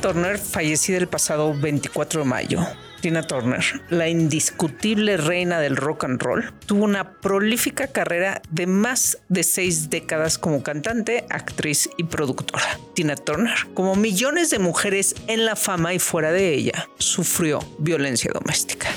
Turner, 0.00 0.38
fallecida 0.38 0.98
el 0.98 1.08
pasado 1.08 1.54
24 1.54 2.22
de 2.22 2.26
mayo, 2.26 2.66
Tina 3.00 3.22
Turner, 3.22 3.62
la 3.90 4.08
indiscutible 4.08 5.16
reina 5.16 5.60
del 5.60 5.76
rock 5.76 6.04
and 6.04 6.20
roll, 6.20 6.52
tuvo 6.66 6.84
una 6.84 7.12
prolífica 7.20 7.88
carrera 7.88 8.42
de 8.50 8.66
más 8.66 9.18
de 9.28 9.42
seis 9.42 9.90
décadas 9.90 10.38
como 10.38 10.62
cantante, 10.62 11.24
actriz 11.30 11.88
y 11.96 12.04
productora. 12.04 12.78
Tina 12.94 13.16
Turner, 13.16 13.56
como 13.74 13.96
millones 13.96 14.50
de 14.50 14.58
mujeres 14.58 15.14
en 15.26 15.44
la 15.44 15.56
fama 15.56 15.94
y 15.94 15.98
fuera 15.98 16.32
de 16.32 16.54
ella, 16.54 16.88
sufrió 16.98 17.60
violencia 17.78 18.30
doméstica. 18.32 18.88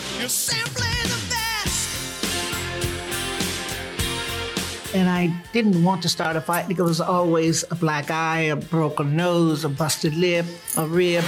And 4.93 5.09
I 5.09 5.33
didn't 5.53 5.83
want 5.83 6.01
to 6.03 6.09
start 6.09 6.35
a 6.35 6.41
fight 6.41 6.67
because 6.67 6.87
was 6.87 7.01
always 7.01 7.65
a 7.71 7.75
black 7.75 8.11
eye, 8.11 8.51
a 8.51 8.55
broken 8.55 9.15
nose, 9.15 9.65
a 9.65 9.69
busted 9.69 10.13
lip, 10.15 10.45
a 10.77 10.85
rib. 10.85 11.23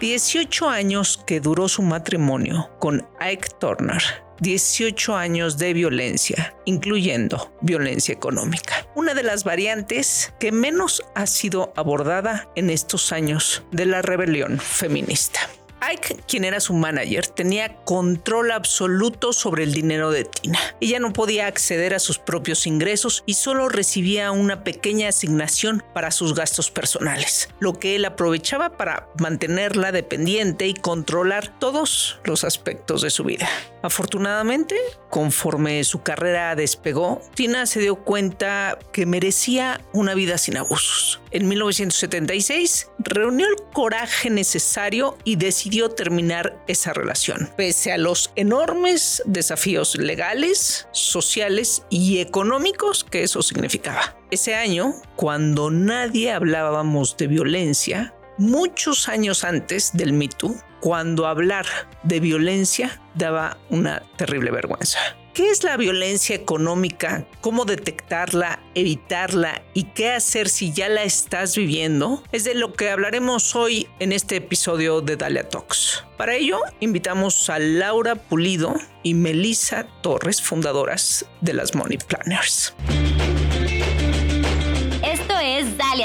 18 0.00 0.68
años 0.68 1.18
que 1.26 1.40
duró 1.40 1.68
su 1.68 1.82
matrimonio 1.82 2.70
con 2.78 3.06
Ike 3.20 3.48
Turner. 3.58 4.02
18 4.40 5.14
años 5.14 5.58
de 5.58 5.74
violencia, 5.74 6.56
incluyendo 6.64 7.52
violencia 7.60 8.14
económica. 8.14 8.86
Una 8.94 9.12
de 9.12 9.22
las 9.22 9.44
variantes 9.44 10.32
que 10.40 10.50
menos 10.50 11.02
ha 11.14 11.26
sido 11.26 11.74
abordada 11.76 12.48
en 12.56 12.70
estos 12.70 13.12
años 13.12 13.62
de 13.70 13.84
la 13.84 14.00
rebelión 14.00 14.58
feminista. 14.58 15.40
Ike, 15.80 16.16
quien 16.28 16.44
era 16.44 16.60
su 16.60 16.74
manager, 16.74 17.26
tenía 17.26 17.76
control 17.84 18.50
absoluto 18.50 19.32
sobre 19.32 19.64
el 19.64 19.72
dinero 19.72 20.10
de 20.10 20.24
Tina. 20.24 20.58
Ella 20.80 20.98
no 21.00 21.12
podía 21.12 21.46
acceder 21.46 21.94
a 21.94 21.98
sus 21.98 22.18
propios 22.18 22.66
ingresos 22.66 23.22
y 23.26 23.34
solo 23.34 23.68
recibía 23.68 24.30
una 24.30 24.62
pequeña 24.62 25.08
asignación 25.08 25.82
para 25.94 26.10
sus 26.10 26.34
gastos 26.34 26.70
personales, 26.70 27.48
lo 27.60 27.78
que 27.78 27.96
él 27.96 28.04
aprovechaba 28.04 28.76
para 28.76 29.08
mantenerla 29.18 29.92
dependiente 29.92 30.66
y 30.66 30.74
controlar 30.74 31.58
todos 31.58 32.20
los 32.24 32.44
aspectos 32.44 33.02
de 33.02 33.10
su 33.10 33.24
vida. 33.24 33.48
Afortunadamente, 33.82 34.76
conforme 35.08 35.82
su 35.84 36.02
carrera 36.02 36.54
despegó, 36.54 37.20
Tina 37.34 37.66
se 37.66 37.80
dio 37.80 37.96
cuenta 37.96 38.78
que 38.92 39.06
merecía 39.06 39.80
una 39.92 40.14
vida 40.14 40.38
sin 40.38 40.58
abusos. 40.58 41.20
En 41.30 41.48
1976, 41.48 42.90
reunió 42.98 43.46
el 43.46 43.56
coraje 43.72 44.28
necesario 44.28 45.16
y 45.24 45.36
decidió 45.36 45.90
terminar 45.90 46.62
esa 46.68 46.92
relación, 46.92 47.50
pese 47.56 47.92
a 47.92 47.98
los 47.98 48.32
enormes 48.36 49.22
desafíos 49.26 49.96
legales, 49.96 50.88
sociales 50.92 51.84
y 51.88 52.18
económicos 52.20 53.04
que 53.04 53.22
eso 53.22 53.42
significaba. 53.42 54.16
Ese 54.30 54.54
año, 54.54 54.94
cuando 55.16 55.70
nadie 55.70 56.32
hablábamos 56.32 57.16
de 57.16 57.26
violencia, 57.26 58.14
muchos 58.40 59.08
años 59.08 59.44
antes 59.44 59.92
del 59.92 60.12
Me 60.12 60.28
Too, 60.28 60.56
cuando 60.80 61.26
hablar 61.26 61.66
de 62.02 62.20
violencia 62.20 63.00
daba 63.14 63.58
una 63.68 64.02
terrible 64.16 64.50
vergüenza. 64.50 64.98
¿Qué 65.34 65.50
es 65.50 65.62
la 65.62 65.76
violencia 65.76 66.34
económica? 66.34 67.26
¿Cómo 67.40 67.64
detectarla, 67.64 68.60
evitarla 68.74 69.62
y 69.74 69.84
qué 69.84 70.10
hacer 70.10 70.48
si 70.48 70.72
ya 70.72 70.88
la 70.88 71.04
estás 71.04 71.54
viviendo? 71.54 72.24
Es 72.32 72.44
de 72.44 72.54
lo 72.54 72.72
que 72.72 72.90
hablaremos 72.90 73.54
hoy 73.54 73.86
en 74.00 74.12
este 74.12 74.36
episodio 74.36 75.02
de 75.02 75.16
Dalia 75.16 75.48
Talks. 75.48 76.04
Para 76.16 76.34
ello, 76.34 76.58
invitamos 76.80 77.48
a 77.48 77.58
Laura 77.58 78.16
Pulido 78.16 78.74
y 79.02 79.14
Melissa 79.14 79.86
Torres, 80.02 80.42
fundadoras 80.42 81.26
de 81.40 81.52
las 81.54 81.74
Money 81.74 81.98
Planners 81.98 82.74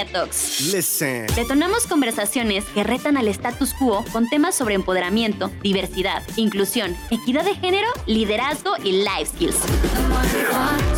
Talks. 0.03 0.73
Listen. 0.73 1.27
Detonamos 1.35 1.87
conversaciones 1.87 2.65
que 2.65 2.83
retan 2.83 3.15
al 3.15 3.29
status 3.29 3.73
quo 3.73 4.03
con 4.11 4.27
temas 4.27 4.55
sobre 4.55 4.75
empoderamiento, 4.75 5.49
diversidad, 5.63 6.23
inclusión, 6.35 6.97
equidad 7.09 7.45
de 7.45 7.55
género, 7.55 7.87
liderazgo 8.05 8.73
y 8.83 9.03
life 9.03 9.27
skills. 9.33 9.55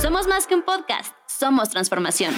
Somos 0.01 0.25
más 0.27 0.47
que 0.47 0.55
un 0.55 0.63
podcast, 0.63 1.13
somos 1.27 1.69
transformación. 1.69 2.33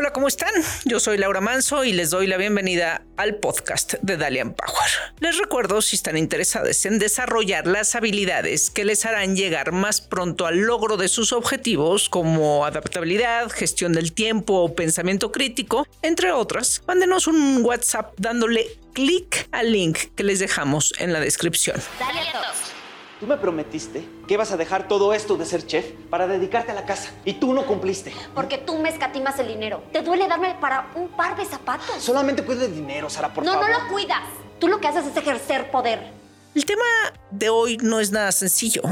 Hola, 0.00 0.12
¿cómo 0.12 0.28
están? 0.28 0.52
Yo 0.84 1.00
soy 1.00 1.18
Laura 1.18 1.40
Manso 1.40 1.82
y 1.82 1.92
les 1.92 2.10
doy 2.10 2.28
la 2.28 2.36
bienvenida 2.36 3.02
al 3.16 3.34
podcast 3.34 3.94
de 3.94 4.16
Dalian 4.16 4.54
Power. 4.54 4.88
Les 5.18 5.36
recuerdo 5.38 5.82
si 5.82 5.96
están 5.96 6.16
interesados 6.16 6.86
en 6.86 7.00
desarrollar 7.00 7.66
las 7.66 7.96
habilidades 7.96 8.70
que 8.70 8.84
les 8.84 9.04
harán 9.04 9.34
llegar 9.34 9.72
más 9.72 10.00
pronto 10.00 10.46
al 10.46 10.58
logro 10.60 10.98
de 10.98 11.08
sus 11.08 11.32
objetivos 11.32 12.08
como 12.08 12.64
adaptabilidad, 12.64 13.50
gestión 13.50 13.92
del 13.92 14.12
tiempo 14.12 14.62
o 14.62 14.72
pensamiento 14.76 15.32
crítico, 15.32 15.84
entre 16.02 16.30
otras, 16.30 16.80
mándenos 16.86 17.26
un 17.26 17.64
WhatsApp 17.64 18.14
dándole 18.18 18.68
clic 18.92 19.48
al 19.50 19.72
link 19.72 19.98
que 20.14 20.22
les 20.22 20.38
dejamos 20.38 20.92
en 21.00 21.12
la 21.12 21.18
descripción. 21.18 21.82
Tú 23.20 23.26
me 23.26 23.36
prometiste 23.36 24.04
que 24.28 24.34
ibas 24.34 24.52
a 24.52 24.56
dejar 24.56 24.86
todo 24.86 25.12
esto 25.12 25.36
de 25.36 25.44
ser 25.44 25.66
chef 25.66 25.86
para 26.08 26.28
dedicarte 26.28 26.70
a 26.70 26.74
la 26.74 26.86
casa 26.86 27.10
y 27.24 27.34
tú 27.34 27.52
no 27.52 27.66
cumpliste. 27.66 28.12
Porque 28.32 28.58
tú 28.58 28.78
me 28.78 28.88
escatimas 28.90 29.38
el 29.40 29.48
dinero. 29.48 29.82
¿Te 29.92 30.02
duele 30.02 30.28
darme 30.28 30.54
para 30.60 30.92
un 30.94 31.08
par 31.08 31.36
de 31.36 31.44
zapatos? 31.44 31.96
Solamente 31.98 32.44
cuido 32.44 32.64
el 32.64 32.74
dinero, 32.74 33.10
Sara, 33.10 33.34
por 33.34 33.44
no, 33.44 33.54
favor. 33.54 33.70
No, 33.70 33.78
no 33.78 33.84
lo 33.84 33.90
cuidas. 33.90 34.22
Tú 34.60 34.68
lo 34.68 34.78
que 34.78 34.86
haces 34.86 35.04
es 35.06 35.16
ejercer 35.16 35.68
poder. 35.72 36.12
El 36.54 36.64
tema 36.64 36.84
de 37.32 37.48
hoy 37.48 37.76
no 37.78 37.98
es 37.98 38.12
nada 38.12 38.30
sencillo. 38.30 38.82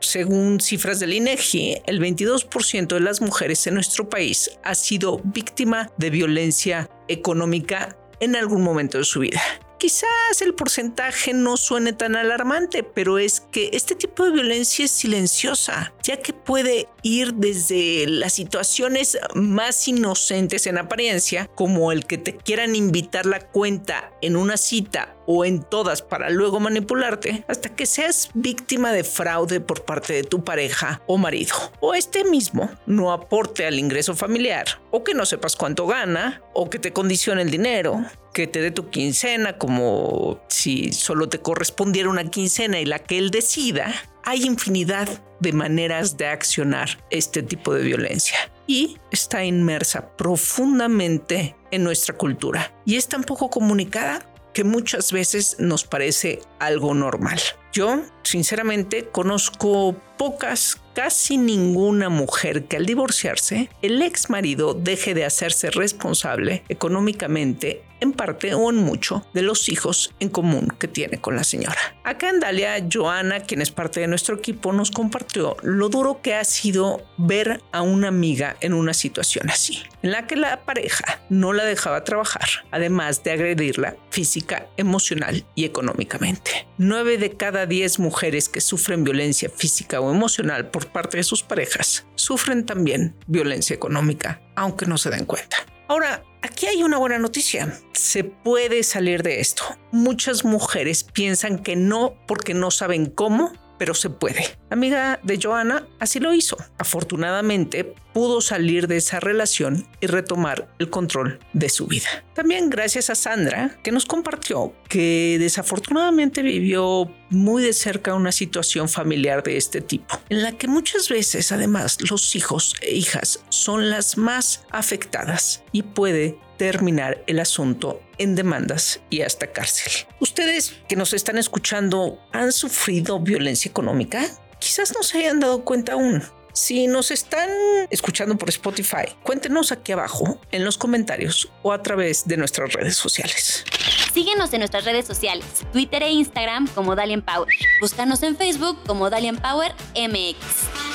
Según 0.00 0.60
cifras 0.60 0.98
del 0.98 1.12
INEGI, 1.12 1.82
el 1.86 2.00
22% 2.00 2.86
de 2.86 3.00
las 3.00 3.20
mujeres 3.20 3.66
en 3.66 3.74
nuestro 3.74 4.08
país 4.08 4.50
ha 4.62 4.74
sido 4.74 5.20
víctima 5.24 5.90
de 5.98 6.08
violencia 6.10 6.88
económica 7.08 7.96
en 8.20 8.34
algún 8.34 8.62
momento 8.62 8.98
de 8.98 9.04
su 9.04 9.20
vida. 9.20 9.42
Quizás 9.78 10.40
el 10.40 10.54
porcentaje 10.54 11.32
no 11.34 11.56
suene 11.56 11.92
tan 11.92 12.16
alarmante, 12.16 12.82
pero 12.82 13.18
es 13.18 13.40
que 13.40 13.70
este 13.72 13.94
tipo 13.94 14.24
de 14.24 14.30
violencia 14.30 14.84
es 14.84 14.90
silenciosa, 14.90 15.92
ya 16.02 16.18
que 16.18 16.32
puede 16.32 16.88
ir 17.02 17.34
desde 17.34 18.06
las 18.06 18.32
situaciones 18.32 19.18
más 19.34 19.86
inocentes 19.88 20.66
en 20.66 20.78
apariencia, 20.78 21.50
como 21.54 21.92
el 21.92 22.06
que 22.06 22.18
te 22.18 22.36
quieran 22.36 22.76
invitar 22.76 23.26
la 23.26 23.40
cuenta 23.40 24.12
en 24.22 24.36
una 24.36 24.56
cita 24.56 25.13
o 25.26 25.44
en 25.44 25.62
todas 25.62 26.02
para 26.02 26.30
luego 26.30 26.60
manipularte, 26.60 27.44
hasta 27.48 27.74
que 27.74 27.86
seas 27.86 28.30
víctima 28.34 28.92
de 28.92 29.04
fraude 29.04 29.60
por 29.60 29.84
parte 29.84 30.12
de 30.12 30.24
tu 30.24 30.44
pareja 30.44 31.02
o 31.06 31.18
marido, 31.18 31.54
o 31.80 31.94
este 31.94 32.24
mismo 32.24 32.70
no 32.86 33.12
aporte 33.12 33.66
al 33.66 33.78
ingreso 33.78 34.14
familiar, 34.14 34.66
o 34.90 35.04
que 35.04 35.14
no 35.14 35.26
sepas 35.26 35.56
cuánto 35.56 35.86
gana, 35.86 36.42
o 36.52 36.70
que 36.70 36.78
te 36.78 36.92
condicione 36.92 37.42
el 37.42 37.50
dinero, 37.50 38.04
que 38.32 38.46
te 38.46 38.60
dé 38.60 38.70
tu 38.70 38.90
quincena 38.90 39.58
como 39.58 40.40
si 40.48 40.92
solo 40.92 41.28
te 41.28 41.38
correspondiera 41.38 42.10
una 42.10 42.30
quincena 42.30 42.80
y 42.80 42.84
la 42.84 42.98
que 42.98 43.18
él 43.18 43.30
decida, 43.30 43.94
hay 44.24 44.44
infinidad 44.44 45.08
de 45.40 45.52
maneras 45.52 46.16
de 46.16 46.26
accionar 46.26 47.04
este 47.10 47.42
tipo 47.42 47.74
de 47.74 47.82
violencia 47.82 48.38
y 48.66 48.98
está 49.10 49.44
inmersa 49.44 50.16
profundamente 50.16 51.56
en 51.70 51.84
nuestra 51.84 52.16
cultura 52.16 52.74
y 52.86 52.96
es 52.96 53.08
tan 53.08 53.24
poco 53.24 53.50
comunicada 53.50 54.33
que 54.54 54.64
muchas 54.64 55.12
veces 55.12 55.56
nos 55.58 55.84
parece 55.84 56.40
algo 56.58 56.94
normal. 56.94 57.40
Yo, 57.72 58.02
sinceramente, 58.22 59.08
conozco 59.10 59.96
pocas, 60.16 60.80
casi 60.94 61.36
ninguna 61.36 62.08
mujer 62.08 62.66
que 62.66 62.76
al 62.76 62.86
divorciarse, 62.86 63.68
el 63.82 64.00
ex 64.00 64.30
marido 64.30 64.72
deje 64.72 65.12
de 65.12 65.24
hacerse 65.24 65.70
responsable 65.70 66.62
económicamente 66.68 67.82
en 68.04 68.12
parte 68.12 68.54
o 68.54 68.70
en 68.70 68.76
mucho 68.76 69.26
de 69.34 69.42
los 69.42 69.68
hijos 69.68 70.14
en 70.20 70.28
común 70.28 70.68
que 70.78 70.86
tiene 70.86 71.20
con 71.20 71.34
la 71.34 71.42
señora. 71.42 71.78
Acá 72.04 72.30
en 72.30 72.38
Dalia, 72.38 72.86
Joana, 72.90 73.40
quien 73.40 73.60
es 73.60 73.70
parte 73.70 74.00
de 74.00 74.06
nuestro 74.06 74.36
equipo, 74.36 74.72
nos 74.72 74.90
compartió 74.90 75.56
lo 75.62 75.88
duro 75.88 76.20
que 76.22 76.34
ha 76.34 76.44
sido 76.44 77.04
ver 77.16 77.60
a 77.72 77.82
una 77.82 78.08
amiga 78.08 78.56
en 78.60 78.74
una 78.74 78.94
situación 78.94 79.50
así, 79.50 79.82
en 80.02 80.12
la 80.12 80.26
que 80.26 80.36
la 80.36 80.64
pareja 80.64 81.20
no 81.28 81.52
la 81.52 81.64
dejaba 81.64 82.04
trabajar, 82.04 82.48
además 82.70 83.24
de 83.24 83.32
agredirla 83.32 83.96
física, 84.10 84.68
emocional 84.76 85.44
y 85.54 85.64
económicamente. 85.64 86.68
Nueve 86.78 87.18
de 87.18 87.36
cada 87.36 87.66
diez 87.66 87.98
mujeres 87.98 88.48
que 88.48 88.60
sufren 88.60 89.04
violencia 89.04 89.48
física 89.48 90.00
o 90.00 90.12
emocional 90.12 90.70
por 90.70 90.88
parte 90.88 91.16
de 91.16 91.24
sus 91.24 91.42
parejas 91.42 92.06
sufren 92.14 92.66
también 92.66 93.16
violencia 93.26 93.74
económica, 93.74 94.40
aunque 94.54 94.86
no 94.86 94.98
se 94.98 95.10
den 95.10 95.24
cuenta. 95.24 95.56
Ahora, 95.88 96.22
aquí 96.44 96.66
hay 96.66 96.82
una 96.82 96.98
buena 96.98 97.18
noticia. 97.18 97.72
Se 97.92 98.22
puede 98.22 98.82
salir 98.82 99.22
de 99.22 99.40
esto. 99.40 99.64
Muchas 99.90 100.44
mujeres 100.44 101.02
piensan 101.02 101.58
que 101.58 101.74
no 101.74 102.14
porque 102.26 102.54
no 102.54 102.70
saben 102.70 103.06
cómo, 103.06 103.52
pero 103.78 103.94
se 103.94 104.10
puede. 104.10 104.44
amiga 104.70 105.20
de 105.22 105.38
Joana 105.40 105.86
así 105.98 106.20
lo 106.20 106.34
hizo. 106.34 106.56
Afortunadamente, 106.78 107.94
pudo 108.12 108.40
salir 108.40 108.86
de 108.86 108.96
esa 108.96 109.20
relación 109.20 109.86
y 110.00 110.06
retomar 110.06 110.68
el 110.78 110.88
control 110.88 111.40
de 111.52 111.68
su 111.68 111.86
vida. 111.86 112.08
También 112.34 112.70
gracias 112.70 113.10
a 113.10 113.14
Sandra, 113.14 113.76
que 113.82 113.92
nos 113.92 114.06
compartió 114.06 114.72
que 114.88 115.36
desafortunadamente 115.40 116.42
vivió 116.42 117.10
muy 117.30 117.62
de 117.62 117.72
cerca 117.72 118.14
una 118.14 118.32
situación 118.32 118.88
familiar 118.88 119.42
de 119.42 119.56
este 119.56 119.80
tipo, 119.80 120.20
en 120.28 120.42
la 120.42 120.52
que 120.52 120.68
muchas 120.68 121.08
veces 121.08 121.50
además 121.50 121.98
los 122.08 122.36
hijos 122.36 122.74
e 122.80 122.94
hijas 122.94 123.40
son 123.48 123.90
las 123.90 124.16
más 124.16 124.64
afectadas 124.70 125.64
y 125.72 125.82
puede 125.82 126.38
terminar 126.56 127.22
el 127.26 127.40
asunto 127.40 128.00
en 128.18 128.34
demandas 128.34 129.00
y 129.10 129.22
hasta 129.22 129.52
cárcel. 129.52 129.92
Ustedes 130.20 130.74
que 130.88 130.96
nos 130.96 131.12
están 131.12 131.38
escuchando 131.38 132.18
han 132.32 132.52
sufrido 132.52 133.20
violencia 133.20 133.70
económica? 133.70 134.24
Quizás 134.58 134.94
no 134.96 135.02
se 135.02 135.18
hayan 135.18 135.40
dado 135.40 135.64
cuenta 135.64 135.92
aún. 135.92 136.22
Si 136.54 136.86
nos 136.86 137.10
están 137.10 137.50
escuchando 137.90 138.38
por 138.38 138.48
Spotify, 138.48 139.06
cuéntenos 139.24 139.72
aquí 139.72 139.90
abajo 139.90 140.40
en 140.52 140.64
los 140.64 140.78
comentarios 140.78 141.50
o 141.62 141.72
a 141.72 141.82
través 141.82 142.28
de 142.28 142.36
nuestras 142.36 142.72
redes 142.72 142.96
sociales. 142.96 143.64
Síguenos 144.12 144.52
en 144.52 144.60
nuestras 144.60 144.84
redes 144.84 145.04
sociales, 145.04 145.44
Twitter 145.72 146.04
e 146.04 146.10
Instagram 146.10 146.68
como 146.68 146.94
Dalian 146.94 147.22
Power. 147.22 147.48
Búscanos 147.80 148.22
en 148.22 148.36
Facebook 148.36 148.78
como 148.86 149.10
Dalian 149.10 149.36
Power 149.38 149.74
MX. 149.96 150.93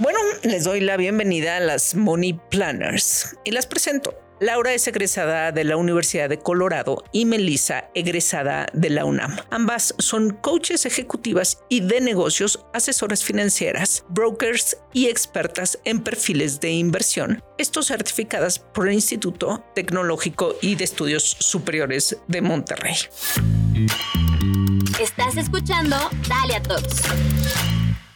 Bueno, 0.00 0.18
les 0.44 0.64
doy 0.64 0.80
la 0.80 0.96
bienvenida 0.96 1.58
a 1.58 1.60
las 1.60 1.94
Money 1.94 2.40
Planners 2.50 3.36
y 3.44 3.50
las 3.50 3.66
presento. 3.66 4.14
Laura 4.40 4.72
es 4.72 4.88
egresada 4.88 5.52
de 5.52 5.62
la 5.62 5.76
Universidad 5.76 6.30
de 6.30 6.38
Colorado 6.38 7.04
y 7.12 7.26
Melissa 7.26 7.90
egresada 7.94 8.66
de 8.72 8.88
la 8.88 9.04
UNAM. 9.04 9.36
Ambas 9.50 9.94
son 9.98 10.30
coaches 10.30 10.86
ejecutivas 10.86 11.58
y 11.68 11.80
de 11.80 12.00
negocios, 12.00 12.64
asesoras 12.72 13.22
financieras, 13.22 14.06
brokers 14.08 14.78
y 14.94 15.08
expertas 15.08 15.78
en 15.84 16.02
perfiles 16.02 16.60
de 16.60 16.70
inversión, 16.70 17.44
estos 17.58 17.88
certificadas 17.88 18.58
por 18.58 18.88
el 18.88 18.94
Instituto 18.94 19.62
Tecnológico 19.74 20.56
y 20.62 20.76
de 20.76 20.84
Estudios 20.84 21.36
Superiores 21.40 22.16
de 22.26 22.40
Monterrey. 22.40 22.96
Estás 24.98 25.36
escuchando 25.36 25.98
Dalia 26.26 26.62
Talks. 26.62 27.02